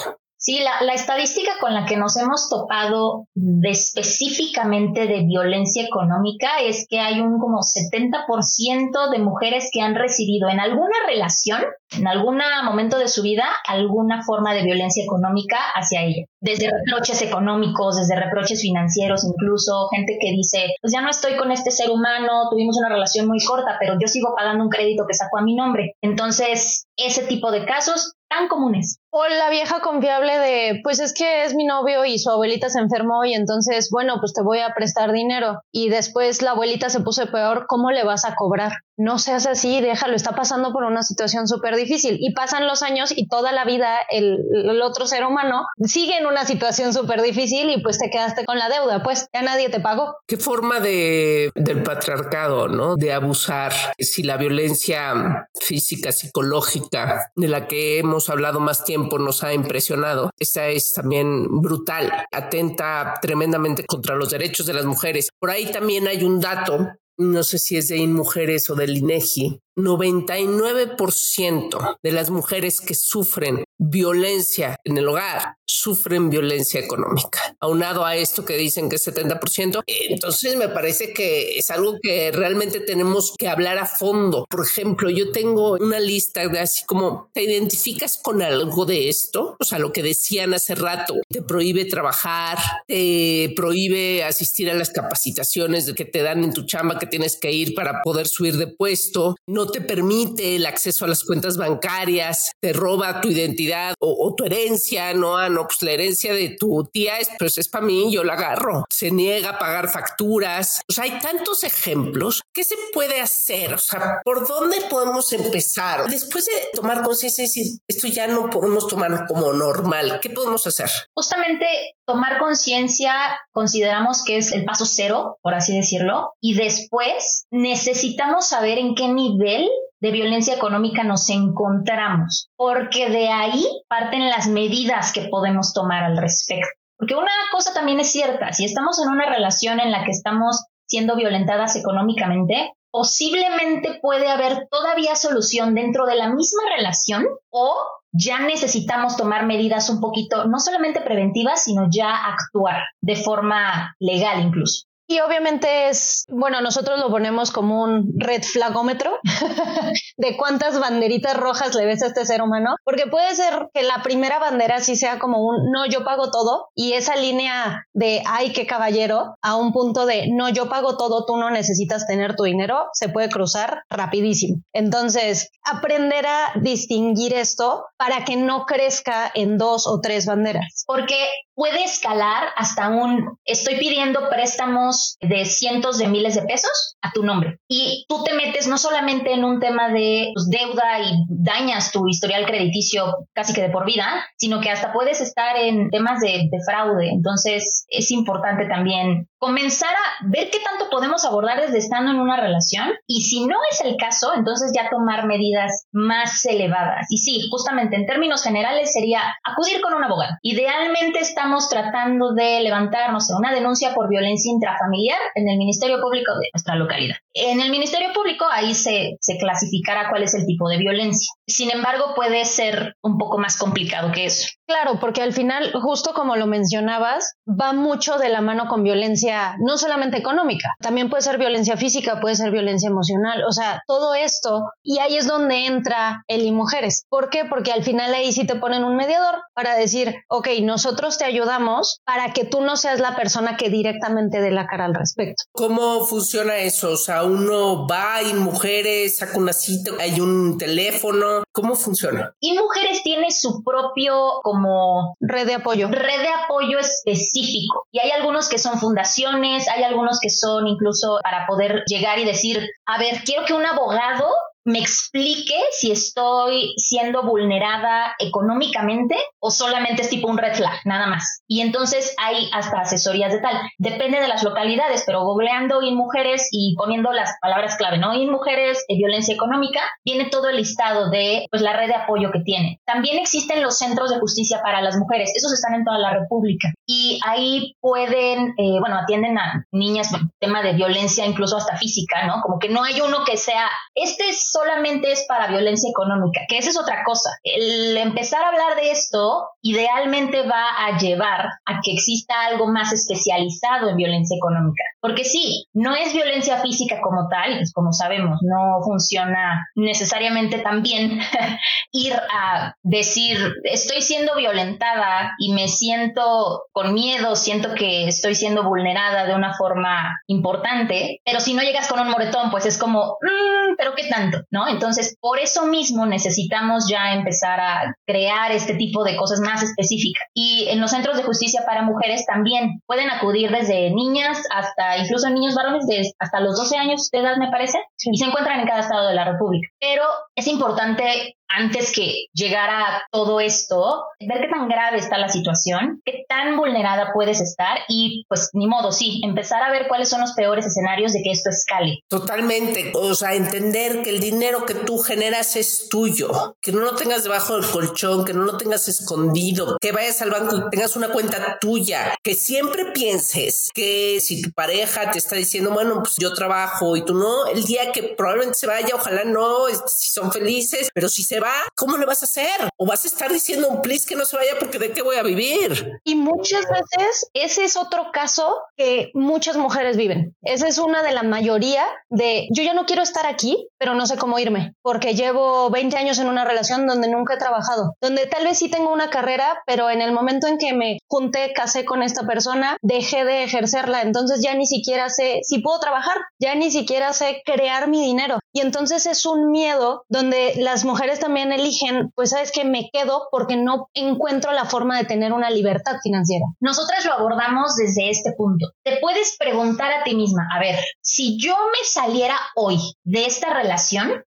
Sí, 0.49 0.61
la, 0.61 0.95
estadística 0.95 1.51
con 1.61 1.75
la 1.75 1.85
que 1.85 1.99
nos 1.99 2.17
hemos 2.17 2.49
topado 2.49 3.27
específicamente 3.65 5.07
de 5.07 5.27
violencia 5.27 5.85
económica 5.85 6.63
es 6.63 6.87
que 6.89 7.01
hay 7.01 7.21
un 7.21 7.39
como 7.39 7.59
70% 7.59 9.11
de 9.11 9.19
mujeres 9.19 9.69
que 9.71 9.83
han 9.83 9.95
recibido 9.95 10.49
en 10.49 10.59
alguna 10.59 10.95
relación, 11.07 11.61
en 11.91 12.09
algún 12.09 12.41
momento 12.65 12.99
de 12.99 13.09
su 13.09 13.23
vida, 13.23 13.45
alguna 13.67 14.23
forma 14.23 14.55
de 14.55 14.63
violencia 14.63 15.05
económica 15.05 15.59
hacia 15.75 16.03
ella. 16.03 16.25
Desde 16.41 16.71
reproches 16.71 17.21
económicos, 17.21 17.99
desde 17.99 18.17
reproches 18.17 18.63
financieros, 18.63 19.27
incluso 19.27 19.89
gente 19.95 20.17
que 20.19 20.31
dice, 20.31 20.77
pues 20.81 20.95
ya 20.95 21.03
no 21.03 21.11
estoy 21.11 21.37
con 21.37 21.53
este 21.53 21.71
ser 21.71 21.91
humano, 21.91 22.49
tuvimos 22.51 22.79
una 22.79 22.89
relación 22.89 23.27
muy 23.27 23.45
corta, 23.45 23.77
pero 23.79 23.99
yo 24.01 24.09
sigo 24.09 24.35
pagando 24.35 24.65
un 24.65 24.71
crédito 24.71 25.05
que 25.07 25.13
sacó 25.13 25.41
a 25.41 25.43
mi 25.43 25.55
nombre. 25.55 25.93
Entonces, 26.01 26.88
ese 26.99 27.23
tipo 27.23 27.51
de 27.51 27.65
casos 27.65 28.15
tan 28.29 28.49
comunes. 28.49 28.99
O 29.11 29.27
la 29.27 29.49
vieja 29.49 29.81
confiable 29.81 30.39
de, 30.39 30.81
pues 30.85 31.01
es 31.01 31.15
que 31.15 31.45
es 31.45 31.55
mi 31.55 31.65
novio 31.65 32.05
y 32.05 32.19
su 32.19 32.31
abuelita 32.31 32.69
se 32.69 32.79
enfermó 32.79 33.25
y 33.25 33.33
entonces, 33.33 33.89
bueno, 33.91 34.17
pues 34.21 34.35
te 34.35 34.43
voy 34.43 34.59
a 34.59 34.75
prestar 34.75 35.13
dinero. 35.13 35.63
Y 35.73 35.89
después 35.89 36.43
la 36.43 36.51
abuelita 36.51 36.91
se 36.91 37.01
puso 37.01 37.25
peor, 37.31 37.65
¿cómo 37.67 37.91
le 37.91 38.05
vas 38.05 38.27
a 38.27 38.35
cobrar? 38.35 38.73
No 38.99 39.19
seas 39.19 39.47
así, 39.47 39.81
déjalo, 39.81 40.15
está 40.15 40.33
pasando 40.33 40.73
por 40.73 40.83
una 40.85 41.03
situación 41.03 41.49
súper 41.49 41.77
difícil. 41.77 42.19
Y 42.21 42.35
pasan 42.35 42.67
los 42.67 42.83
años 42.83 43.13
y 43.17 43.29
toda 43.29 43.53
la 43.53 43.65
vida 43.65 43.97
el, 44.11 44.39
el 44.53 44.83
otro 44.83 45.07
ser 45.07 45.25
humano 45.25 45.65
sigue 45.85 46.19
en 46.19 46.27
una 46.27 46.45
situación 46.45 46.93
súper 46.93 47.23
difícil 47.23 47.71
y 47.71 47.83
pues 47.83 47.99
te 47.99 48.11
quedaste 48.11 48.45
con 48.45 48.59
la 48.59 48.69
deuda, 48.69 49.03
pues 49.03 49.29
ya 49.33 49.41
nadie 49.41 49.71
te 49.71 49.81
pagó. 49.81 50.17
¿Qué 50.27 50.37
forma 50.37 50.81
de, 50.81 51.51
del 51.55 51.83
patriarcado, 51.83 52.69
¿no? 52.69 52.97
De 52.97 53.13
abusar, 53.13 53.73
si 53.99 54.23
la 54.23 54.37
violencia 54.37 55.49
física, 55.59 56.13
psicológica, 56.13 56.88
de 57.37 57.49
la 57.49 57.67
que 57.67 57.99
hemos 57.99 58.31
hablado 58.31 58.61
más 58.61 58.85
tiempo, 58.85 59.19
nos 59.19 59.43
ha 59.43 59.53
impresionado. 59.53 60.31
Esta 60.39 60.69
es 60.69 60.93
también 60.93 61.61
brutal, 61.61 62.11
atenta 62.33 63.15
tremendamente 63.21 63.85
contra 63.87 64.15
los 64.15 64.31
derechos 64.31 64.67
de 64.67 64.75
las 64.75 64.85
mujeres. 64.85 65.31
Por 65.39 65.51
ahí 65.51 65.71
también 65.71 66.09
hay 66.09 66.25
un 66.25 66.41
dato 66.41 66.89
no 67.19 67.43
sé 67.43 67.59
si 67.59 67.77
es 67.77 67.89
de 67.89 67.97
InMujeres 67.97 68.71
o 68.71 68.77
del 68.77 68.97
INEGI, 68.97 69.61
99% 69.77 71.99
de 72.01 72.13
las 72.13 72.31
mujeres 72.31 72.81
que 72.81 72.95
sufren 72.95 73.65
violencia 73.79 74.77
en 74.85 74.99
el 74.99 75.09
hogar 75.09 75.55
sufren 75.65 76.31
violencia 76.31 76.81
económica. 76.81 77.57
Aunado 77.61 78.05
a 78.05 78.17
esto 78.17 78.45
que 78.45 78.57
dicen 78.57 78.89
que 78.89 78.97
es 78.97 79.07
70%, 79.07 79.83
entonces 79.87 80.57
me 80.57 80.69
parece 80.69 81.13
que 81.13 81.59
es 81.59 81.71
algo 81.71 81.99
que 82.03 82.33
realmente 82.33 82.81
tenemos 82.81 83.35
que 83.39 83.49
hablar 83.49 83.79
a 83.79 83.87
fondo. 83.87 84.47
Por 84.49 84.65
ejemplo, 84.65 85.11
yo 85.11 85.31
tengo 85.31 85.73
una 85.73 86.01
lista 86.01 86.47
de 86.49 86.59
así 86.59 86.85
como, 86.87 87.31
¿te 87.35 87.43
identificas 87.43 88.19
con 88.23 88.43
algo 88.43 88.87
de 88.87 89.09
esto? 89.09 89.57
O 89.61 89.65
sea, 89.65 89.79
lo 89.79 89.93
que 89.93 90.03
decían 90.03 90.55
hace 90.55 90.75
rato, 90.75 91.15
te 91.29 91.43
prohíbe 91.43 91.85
trabajar, 91.85 92.59
te 92.87 93.53
prohíbe 93.55 94.25
asistir 94.25 94.71
a 94.71 94.75
las 94.75 94.91
capacitaciones 94.91 95.93
que 95.93 96.05
te 96.05 96.23
dan 96.23 96.45
en 96.45 96.53
tu 96.53 96.65
chamba 96.65 96.99
que 96.99 97.07
tienes 97.07 97.39
que 97.39 97.53
ir 97.53 97.75
para 97.75 98.01
poder 98.03 98.27
subir 98.27 98.57
de 98.57 98.69
puesto, 98.69 99.37
no 99.47 99.67
te 99.67 99.81
permite 99.81 100.57
el 100.57 100.67
acceso 100.67 101.05
a 101.05 101.09
las 101.09 101.25
cuentas 101.25 101.57
bancarias, 101.57 102.53
te 102.61 102.73
roba 102.73 103.21
tu 103.21 103.29
identidad 103.29 103.68
o, 104.01 104.35
tu 104.35 104.45
herencia, 104.45 105.15
no, 105.15 105.37
ah, 105.37 105.49
no, 105.49 105.65
pues 105.65 105.83
la 105.83 105.93
herencia 105.93 106.33
de 106.33 106.57
tu 106.59 106.85
tía 106.85 107.19
es, 107.19 107.31
pues 107.39 107.59
es 107.59 107.69
para 107.69 107.85
mí, 107.85 108.13
yo 108.13 108.25
la 108.25 108.35
agarro, 108.35 108.85
se 108.91 109.11
niega 109.11 109.51
a 109.51 109.59
pagar 109.59 109.89
facturas. 109.89 110.83
O 110.89 110.93
sea, 110.93 111.05
hay 111.05 111.19
tantos 111.19 111.65
ejemplos. 111.65 112.43
¿Qué 112.53 112.65
se 112.65 112.77
puede 112.93 113.21
hacer? 113.21 113.75
O 113.75 113.79
sea, 113.79 114.21
¿por 114.25 114.47
dónde 114.47 114.81
podemos 114.91 115.33
empezar? 115.33 116.09
Después 116.09 116.47
de 116.47 116.53
tomar 116.73 117.03
conciencia 117.03 117.43
y 117.43 117.47
decir, 117.47 117.79
esto 117.87 118.07
ya 118.09 118.27
no 118.27 118.51
podemos 118.51 118.87
tomar 118.87 119.27
como 119.27 119.53
normal, 119.53 120.19
¿qué 120.21 120.31
podemos 120.31 120.67
hacer? 120.67 120.91
Justamente 121.15 121.67
tomar 122.07 122.39
conciencia 122.39 123.13
consideramos 123.53 124.25
que 124.25 124.39
es 124.39 124.53
el 124.53 124.65
paso 124.65 124.87
cero, 124.87 125.39
por 125.43 125.55
así 125.55 125.77
decirlo, 125.77 126.33
y 126.41 126.55
después 126.55 127.47
necesitamos 127.51 128.47
saber 128.47 128.79
en 128.79 128.95
qué 128.95 129.09
nivel 129.09 129.69
de 130.01 130.13
violencia 130.13 130.55
económica 130.55 131.03
nos 131.05 131.29
encontramos, 131.31 132.51
porque 132.57 133.11
de 133.11 133.29
ahí 133.29 133.67
parten 133.89 134.29
las 134.29 134.49
medidas 134.49 135.13
que 135.13 135.29
podemos 135.29 135.73
tomar 135.73 136.05
al 136.05 136.17
respecto. 136.17 136.69
Porque 136.97 137.15
una 137.15 137.31
cosa 137.53 137.73
también 137.73 138.01
es 138.01 138.11
cierta, 138.11 138.53
si 138.53 138.65
estamos 138.65 139.01
en 139.01 139.09
una 139.09 139.27
relación 139.27 139.81
en 139.81 139.93
la 139.93 140.05
que 140.05 140.11
estamos 140.11 140.65
siendo 140.87 141.17
violentadas 141.17 141.77
económicamente, 141.77 142.73
posiblemente 142.91 143.99
puede 144.01 144.29
haber 144.29 144.67
todavía 144.71 145.15
solución 145.15 145.75
dentro 145.75 146.07
de 146.07 146.17
la 146.17 146.33
misma 146.33 146.63
relación 146.77 147.27
o 147.51 147.77
ya 148.13 148.41
necesitamos 148.41 149.17
tomar 149.17 149.47
medidas 149.47 149.91
un 149.91 150.01
poquito, 150.01 150.47
no 150.47 150.59
solamente 150.59 151.01
preventivas, 151.03 151.63
sino 151.63 151.89
ya 151.91 152.11
actuar 152.11 152.83
de 153.01 153.17
forma 153.17 153.95
legal 154.01 154.43
incluso. 154.43 154.88
Y 155.11 155.21
obviamente 155.21 155.89
es, 155.89 156.27
bueno, 156.29 156.61
nosotros 156.61 157.01
lo 157.01 157.09
ponemos 157.09 157.51
como 157.51 157.83
un 157.83 158.13
red 158.19 158.43
flagómetro 158.43 159.19
de 160.19 160.37
cuántas 160.37 160.79
banderitas 160.79 161.35
rojas 161.35 161.75
le 161.75 161.87
ves 161.87 162.03
a 162.03 162.09
este 162.09 162.27
ser 162.27 162.43
humano, 162.43 162.77
porque 162.85 163.07
puede 163.07 163.35
ser 163.35 163.71
que 163.73 163.83
la 163.83 164.03
primera 164.03 164.39
bandera 164.39 164.81
sí 164.81 164.97
sea 164.97 165.19
como 165.19 165.43
un 165.43 165.71
no, 165.73 165.87
yo 165.87 166.05
pago 166.05 166.31
todo, 166.31 166.69
y 166.75 166.93
esa 166.93 167.17
línea 167.17 167.87
de 167.95 168.23
ay, 168.27 168.53
qué 168.53 168.67
caballero, 168.67 169.35
a 169.41 169.57
un 169.57 169.73
punto 169.73 170.05
de 170.05 170.29
no, 170.31 170.51
yo 170.51 170.69
pago 170.69 170.99
todo, 170.99 171.25
tú 171.25 171.39
no 171.39 171.49
necesitas 171.49 172.07
tener 172.07 172.37
tu 172.37 172.45
dinero, 172.45 172.89
se 172.93 173.09
puede 173.09 173.31
cruzar 173.31 173.85
rapidísimo. 173.89 174.63
Entonces, 174.75 175.51
aprender 175.65 176.27
a 176.27 176.53
distinguir 176.61 177.33
esto 177.33 177.87
para 177.97 178.27
que 178.27 178.37
no 178.37 178.67
crezca 178.67 179.31
en 179.35 179.57
dos 179.57 179.87
o 179.87 180.01
tres 180.03 180.27
banderas. 180.27 180.85
Porque 180.87 181.29
puede 181.55 181.83
escalar 181.83 182.49
hasta 182.57 182.89
un 182.89 183.39
estoy 183.45 183.77
pidiendo 183.77 184.29
préstamos 184.29 184.98
de 185.21 185.45
cientos 185.45 185.99
de 185.99 186.09
miles 186.09 186.35
de 186.35 186.43
pesos 186.43 186.97
a 187.03 187.13
tu 187.13 187.23
nombre. 187.23 187.59
Y 187.69 188.05
tú 188.09 188.25
te 188.25 188.35
metes 188.35 188.69
no 188.69 188.79
solamente 188.79 189.33
en 189.33 189.45
un 189.45 189.61
tema 189.61 189.89
de 189.89 190.31
pues, 190.35 190.49
deuda 190.49 191.01
y 191.01 191.25
dañas 191.29 191.93
tu 191.93 192.09
historial 192.09 192.47
crediticio 192.47 193.15
casi 193.33 193.53
que 193.53 193.63
de 193.63 193.71
por 193.71 193.85
vida, 193.85 194.27
sino 194.37 194.61
que 194.61 194.71
hasta 194.71 194.93
puedes 194.93 195.21
estar 195.21 195.57
en 195.57 195.91
temas 195.91 196.21
de, 196.21 196.49
de 196.51 196.59
fraude. 196.65 197.11
Entonces 197.11 197.87
es 197.89 198.11
importante 198.11 198.67
también 198.67 199.29
comenzar 199.39 199.95
a 199.95 200.27
ver 200.27 200.51
qué 200.51 200.59
tanto 200.59 200.91
podemos 200.91 201.25
abordar 201.25 201.61
desde 201.61 201.79
estando 201.79 202.11
en 202.11 202.19
una 202.19 202.37
relación 202.37 202.89
y 203.07 203.23
si 203.23 203.47
no 203.47 203.57
es 203.71 203.81
el 203.83 203.97
caso, 203.97 204.33
entonces 204.37 204.73
ya 204.75 204.91
tomar 204.91 205.27
medidas 205.27 205.87
más 205.93 206.45
elevadas. 206.45 207.07
Y 207.11 207.19
sí, 207.19 207.49
justamente 207.51 207.97
en 207.97 208.07
términos 208.07 208.43
generales 208.43 208.93
sería 208.93 209.23
acudir 209.45 209.81
con 209.81 209.95
un 209.95 210.05
abogado. 210.05 210.35
Idealmente 210.43 211.21
estamos 211.21 211.69
tratando 211.69 212.35
de 212.35 212.61
levantarnos 212.61 213.31
una 213.39 213.53
denuncia 213.53 213.95
por 213.95 214.09
violencia 214.09 214.51
intrafamiliar 214.51 214.88
en 215.35 215.49
el 215.49 215.59
Ministerio 215.59 216.01
Público 216.01 216.33
de 216.33 216.49
nuestra 216.53 216.77
localidad. 216.77 217.17
En 217.35 217.61
el 217.61 217.71
Ministerio 217.71 218.13
Público 218.13 218.45
ahí 218.51 218.75
se, 218.75 219.17
se 219.21 219.39
clasificará 219.39 220.11
cuál 220.11 220.23
es 220.23 220.35
el 220.35 220.47
tipo 220.47 220.69
de 220.69 220.79
violencia. 220.79 221.33
Sin 221.47 221.71
embargo, 221.71 222.15
puede 222.15 222.45
ser 222.45 222.97
un 223.03 223.19
poco 223.19 223.39
más 223.39 223.57
complicado 223.57 224.13
que 224.13 224.27
eso. 224.27 224.49
Claro, 224.67 224.99
porque 225.01 225.23
al 225.23 225.33
final, 225.33 225.73
justo 225.73 226.13
como 226.13 226.37
lo 226.37 226.47
mencionabas, 226.47 227.35
va 227.49 227.73
mucho 227.73 228.19
de 228.19 228.29
la 228.29 228.41
mano 228.41 228.69
con 228.69 228.83
violencia, 228.83 229.57
no 229.61 229.79
solamente 229.79 230.19
económica, 230.19 230.75
también 230.81 231.09
puede 231.09 231.23
ser 231.23 231.39
violencia 231.39 231.77
física, 231.77 232.21
puede 232.21 232.35
ser 232.35 232.51
violencia 232.51 232.89
emocional, 232.89 233.45
o 233.49 233.53
sea, 233.53 233.83
todo 233.87 234.15
esto, 234.15 234.65
y 234.83 234.99
ahí 234.99 235.17
es 235.17 235.27
donde 235.27 235.67
entra 235.67 236.23
el 236.27 236.43
y 236.43 236.53
mujeres. 236.53 237.05
¿Por 237.09 237.31
qué? 237.31 237.45
Porque 237.45 237.73
al 237.73 237.83
final 237.83 238.13
ahí 238.15 238.33
sí 238.33 238.47
te 238.47 238.57
ponen 238.57 238.85
un 238.85 238.97
mediador 238.97 239.43
para 239.55 239.77
decir, 239.77 240.17
ok, 240.29 240.49
nosotros 240.63 241.19
te 241.19 241.25
ayudamos 241.25 242.01
para 242.05 242.33
que 242.33 242.45
tú 242.45 242.61
no 242.61 242.77
seas 242.77 243.01
la 243.01 243.17
persona 243.17 243.57
que 243.57 243.71
directamente 243.71 244.41
dé 244.41 244.51
la 244.51 244.67
cara 244.67 244.78
al 244.81 244.95
respecto. 244.95 245.45
¿Cómo 245.53 246.07
funciona 246.07 246.59
eso? 246.59 246.93
O 246.93 246.97
sea, 246.97 247.25
uno 247.25 247.87
va 247.87 248.23
y 248.23 248.33
mujeres, 248.35 249.19
saca 249.19 249.39
una 249.39 249.53
cita, 249.53 249.93
hay 249.99 250.21
un 250.21 250.59
teléfono, 250.59 251.43
¿cómo 251.53 251.75
funciona? 251.75 252.33
Y 252.41 252.57
mujeres 252.59 253.03
tiene 253.03 253.31
su 253.31 253.63
propio 253.63 254.41
como 254.43 255.17
red 255.21 255.47
de 255.47 255.55
apoyo. 255.55 255.89
Red 255.89 256.21
de 256.21 256.29
apoyo 256.45 256.79
específico. 256.79 257.87
Y 257.93 258.01
hay 258.01 258.11
algunos 258.11 258.49
que 258.49 258.59
son 258.59 258.79
fundaciones, 258.79 259.69
hay 259.69 259.83
algunos 259.83 260.19
que 260.21 260.31
son 260.31 260.67
incluso 260.67 261.19
para 261.23 261.47
poder 261.47 261.85
llegar 261.87 262.19
y 262.19 262.25
decir, 262.25 262.69
a 262.87 262.99
ver, 262.99 263.23
quiero 263.25 263.45
que 263.45 263.55
un 263.55 263.67
abogado 263.67 264.27
me 264.69 264.81
explique 264.81 265.55
si 265.73 265.91
estoy 265.91 266.75
siendo 266.77 267.23
vulnerada 267.23 268.15
económicamente 268.19 269.17
o 269.41 269.51
solamente 269.51 270.03
es 270.03 270.11
tipo 270.11 270.29
un 270.29 270.37
red 270.37 270.55
flag, 270.55 270.81
nada 270.85 271.07
más. 271.07 271.41
Y 271.49 271.63
entonces 271.63 272.15
hay 272.19 272.51
hasta 272.53 272.81
asesorías 272.81 273.33
de 273.33 273.41
tal. 273.41 273.57
Depende 273.79 274.21
de 274.21 274.29
las 274.29 274.43
localidades, 274.43 275.05
pero 275.07 275.25
googleando 275.25 275.81
in 275.81 275.97
mujeres 275.97 276.49
y 276.53 276.75
poniendo 276.77 277.13
las 277.13 277.33
palabras 277.41 277.77
clave, 277.77 277.97
¿no? 277.97 278.13
In 278.13 278.31
mujeres, 278.31 278.85
eh, 278.89 278.97
violencia 278.99 279.35
económica, 279.35 279.81
viene 280.05 280.27
todo 280.27 280.51
el 280.51 280.57
listado 280.57 281.09
de 281.09 281.47
pues 281.51 281.63
la 281.63 281.73
red 281.73 281.87
de 281.87 281.95
apoyo 281.95 282.31
que 282.31 282.41
tiene. 282.41 282.79
También 282.85 283.19
existen 283.19 283.63
los 283.63 283.79
centros 283.79 284.11
de 284.11 284.21
justicia 284.21 284.61
para 284.63 284.83
las 284.83 284.99
mujeres, 284.99 285.33
esos 285.35 285.53
están 285.55 285.77
en 285.77 285.85
toda 285.85 285.99
la 285.99 286.13
República. 286.13 286.75
Y 286.87 287.21
ahí 287.27 287.75
pueden, 287.81 288.55
eh, 288.59 288.79
bueno, 288.81 288.99
atienden 288.99 289.39
a 289.39 289.65
niñas, 289.73 290.13
tema 290.39 290.63
de 290.63 290.75
violencia 290.75 291.25
incluso 291.25 291.57
hasta 291.57 291.79
física, 291.79 292.27
¿no? 292.27 292.43
Como 292.43 292.59
que 292.59 292.69
no 292.69 292.85
hay 292.85 293.01
uno 293.01 293.25
que 293.25 293.39
sea, 293.39 293.67
este 293.95 294.29
es 294.29 294.58
solamente 294.59 295.13
es 295.13 295.25
para 295.29 295.49
violencia 295.49 295.91
económica, 295.91 296.41
que 296.49 296.59
esa 296.59 296.71
es 296.71 296.79
otra 296.79 297.03
cosa. 297.05 297.31
El 297.43 297.97
empezar 297.97 298.43
a 298.43 298.49
hablar 298.49 298.77
de 298.77 298.91
esto 298.91 299.49
idealmente 299.63 300.43
va 300.43 300.87
a 300.87 300.99
llevar 300.99 301.47
a 301.65 301.81
que 301.83 301.93
exista 301.93 302.35
algo 302.47 302.67
más 302.67 302.93
especializado 302.93 303.91
en 303.91 303.97
violencia 303.97 304.37
económica. 304.37 304.83
Porque 305.01 305.25
sí, 305.25 305.67
no 305.73 305.95
es 305.95 306.13
violencia 306.13 306.59
física 306.59 307.01
como 307.01 307.29
tal, 307.29 307.59
pues 307.59 307.73
como 307.73 307.93
sabemos, 307.93 308.39
no 308.43 308.83
funciona 308.85 309.67
necesariamente 309.77 310.59
tan 310.59 310.83
bien 310.83 311.21
ir 311.93 312.15
a 312.15 312.75
decir, 312.83 313.39
estoy 313.65 314.03
siendo 314.03 314.35
violentada 314.37 315.33
y 315.39 315.53
me 315.53 315.69
siento 315.69 316.65
con 316.73 316.95
miedo, 316.95 317.37
siento 317.37 317.75
que 317.75 318.09
estoy 318.09 318.35
siendo 318.35 318.65
vulnerada 318.65 319.27
de 319.27 319.35
una 319.35 319.55
forma 319.55 320.21
importante, 320.27 321.21
pero 321.25 321.41
si 321.41 321.55
no 321.55 321.63
llegas 321.63 321.89
con 321.89 322.01
un 322.01 322.11
moretón, 322.11 322.51
pues 322.51 322.67
es 322.67 322.79
como, 322.79 323.19
mm, 323.23 323.77
pero 323.77 323.95
¿qué 323.95 324.09
tanto? 324.09 324.38
¿No? 324.51 324.69
Entonces, 324.69 325.17
por 325.21 325.39
eso 325.39 325.67
mismo 325.67 326.07
necesitamos 326.07 326.89
ya 326.89 327.15
empezar 327.15 327.61
a 327.61 327.95
crear 328.07 328.53
este 328.53 328.75
tipo 328.75 329.05
de 329.05 329.17
cosas 329.17 329.41
más 329.41 329.63
específicas. 329.63 330.25
Y 330.35 330.67
en 330.69 330.81
los 330.81 330.91
centros 330.91 331.17
de 331.17 331.23
justicia 331.23 331.63
para 331.67 331.83
mujeres 331.83 332.27
también 332.27 332.81
pueden 332.87 333.11
acudir 333.11 333.51
desde 333.51 333.91
niñas 333.91 334.43
hasta 334.55 334.99
incluso 334.99 335.29
niños 335.31 335.55
varones 335.55 335.87
hasta 336.19 336.41
los 336.41 336.57
12 336.57 336.77
años 336.77 337.09
de 337.11 337.19
edad, 337.19 337.37
me 337.37 337.51
parece, 337.51 337.79
y 337.99 338.17
se 338.17 338.25
encuentran 338.25 338.61
en 338.61 338.67
cada 338.67 338.81
estado 338.81 339.09
de 339.09 339.15
la 339.15 339.25
República. 339.25 339.69
Pero 339.81 340.05
es 340.35 340.47
importante 340.47 341.37
antes 341.49 341.93
que 341.93 342.27
llegara 342.33 343.03
todo 343.11 343.41
esto, 343.41 344.05
ver 344.21 344.41
qué 344.41 344.49
tan 344.49 344.69
grave 344.69 344.99
está 344.99 345.19
la 345.19 345.29
situación, 345.29 346.01
qué 346.05 346.25
tan 346.29 346.57
vulnerada 346.57 347.13
puedes 347.13 347.41
estar 347.41 347.79
y 347.89 348.25
pues 348.29 348.51
ni 348.53 348.67
modo, 348.67 348.93
sí, 348.93 349.21
empezar 349.25 349.63
a 349.63 349.71
ver 349.71 349.89
cuáles 349.89 350.09
son 350.09 350.21
los 350.21 350.33
peores 350.33 350.67
escenarios 350.67 351.13
de 351.13 351.23
que 351.23 351.31
esto 351.31 351.51
escale. 351.51 352.01
Totalmente, 352.09 352.93
o 352.95 353.15
sea, 353.15 353.35
entender 353.35 354.03
que 354.03 354.11
el 354.11 354.21
dinero 354.21 354.67
que 354.67 354.75
tú 354.75 354.99
generas 354.99 355.57
es 355.57 355.89
tuyo, 355.89 356.57
que 356.61 356.73
no 356.73 356.81
lo 356.81 356.95
tengas 356.95 357.23
debajo 357.23 357.55
del 357.55 357.71
colchón, 357.71 358.25
que 358.25 358.35
no 358.35 358.43
lo 358.43 358.57
tengas 358.57 358.89
escondido, 358.89 359.77
que 359.81 359.93
vayas 359.93 360.21
al 360.23 360.31
banco 360.31 360.57
y 360.57 360.71
tengas 360.71 360.97
una 360.97 361.11
cuenta 361.11 361.59
tuya, 361.61 362.15
que 362.23 362.35
siempre 362.35 362.87
pienses 362.93 363.71
que 363.75 364.21
si 364.21 364.43
tu 364.43 364.53
pareja 364.53 365.11
te 365.11 365.19
está 365.19 365.37
diciendo, 365.37 365.71
bueno, 365.71 366.03
pues 366.03 366.17
yo 366.19 366.35
trabajo 366.35 366.97
y 366.97 367.05
tú 367.05 367.15
no, 367.15 367.47
el 367.47 367.65
día 367.65 367.93
que 367.93 368.03
probablemente 368.03 368.59
se 368.59 368.67
vaya, 368.67 368.95
ojalá 368.95 369.25
no, 369.25 369.67
si 369.87 370.11
son 370.11 370.33
felices, 370.33 370.91
pero 370.93 371.09
si 371.09 371.23
se 371.23 371.38
va, 371.41 371.55
¿cómo 371.77 371.97
le 371.97 372.07
vas 372.07 372.23
a 372.23 372.27
hacer? 372.27 372.69
O 372.77 372.87
vas 372.87 373.05
a 373.05 373.09
estar 373.09 373.33
diciendo 373.33 373.69
un 373.69 373.83
please 373.83 374.07
que 374.07 374.17
no 374.17 374.25
se 374.25 374.37
vaya 374.37 374.53
porque 374.59 374.79
de 374.79 374.93
qué 374.93 375.03
voy 375.03 375.17
a 375.17 375.23
vivir. 375.23 376.01
Y 376.05 376.15
muchas 376.15 376.67
veces 376.69 377.31
ese 377.35 377.65
es 377.65 377.77
otro 377.77 378.11
caso 378.13 378.57
que 378.77 379.11
muchas 379.15 379.57
mujeres 379.57 379.97
viven. 379.97 380.37
Esa 380.43 380.69
es 380.69 380.79
una 380.79 381.03
de 381.03 381.13
la 381.13 381.23
mayoría 381.23 381.85
de 382.11 382.49
yo 382.51 382.63
ya 382.63 382.75
no 382.75 382.87
quiero 382.87 383.03
estar 383.03 383.27
aquí, 383.27 383.69
pero 383.79 383.95
no 383.95 384.07
sé 384.07 384.17
cómo 384.17 384.39
irme 384.39 384.75
porque 384.83 385.15
llevo 385.15 385.71
20 385.71 385.97
años 385.97 386.19
en 386.19 386.29
una 386.29 386.45
relación 386.45 386.87
donde 386.87 387.09
nunca 387.09 387.35
he 387.35 387.39
trabajado, 387.39 387.95
donde 388.01 388.27
tal 388.27 388.45
vez 388.45 388.59
sí 388.59 388.71
tengo 388.71 388.93
una 388.93 389.11
carrera, 389.11 389.63
pero 389.67 389.91
en 389.91 390.01
el 390.01 390.13
momento 390.13 390.47
en 390.47 390.59
que 390.59 390.73
me 390.73 390.99
junté, 391.09 391.53
casé 391.55 391.85
con 391.85 392.03
esta 392.03 392.27
persona, 392.27 392.77
dejé 392.83 393.25
de 393.25 393.45
ejercerla. 393.45 394.03
Entonces 394.03 394.41
ya 394.43 394.55
ni 394.55 394.67
siquiera 394.67 395.09
sé 395.09 395.41
si 395.43 395.61
puedo 395.61 395.79
trabajar, 395.81 396.17
ya 396.41 396.55
ni 396.55 396.71
siquiera 396.71 397.13
sé 397.13 397.43
crear 397.45 397.89
mi 397.89 398.01
dinero. 398.01 398.39
Y 398.53 398.61
entonces 398.61 399.07
es 399.07 399.27
un 399.27 399.51
miedo 399.51 400.05
donde 400.09 400.55
las 400.57 400.85
mujeres 400.85 401.21
también 401.21 401.53
eligen, 401.53 402.11
pues 402.15 402.31
sabes 402.31 402.51
que 402.51 402.65
me 402.65 402.89
quedo 402.93 403.29
porque 403.31 403.57
no 403.57 403.89
encuentro 403.95 404.53
la 404.53 404.65
forma 404.65 404.97
de 404.99 405.05
tener 405.05 405.33
una 405.33 405.51
libertad 405.51 405.97
financiera. 406.03 406.47
Nosotras 406.61 407.05
lo 407.05 407.13
abordamos 407.13 407.77
desde 407.77 408.11
este 408.11 408.33
punto. 408.37 408.69
Te 408.83 408.99
puedes 409.01 409.37
preguntar 409.39 409.93
a 409.93 410.03
ti 410.03 410.15
misma, 410.17 410.49
a 410.55 410.59
ver, 410.61 410.77
si 411.03 411.39
yo 411.39 411.55
me 411.73 411.85
saliera 411.85 412.37
hoy 412.57 412.79
de 413.05 413.27
esta 413.27 413.53
relación, 413.53 413.68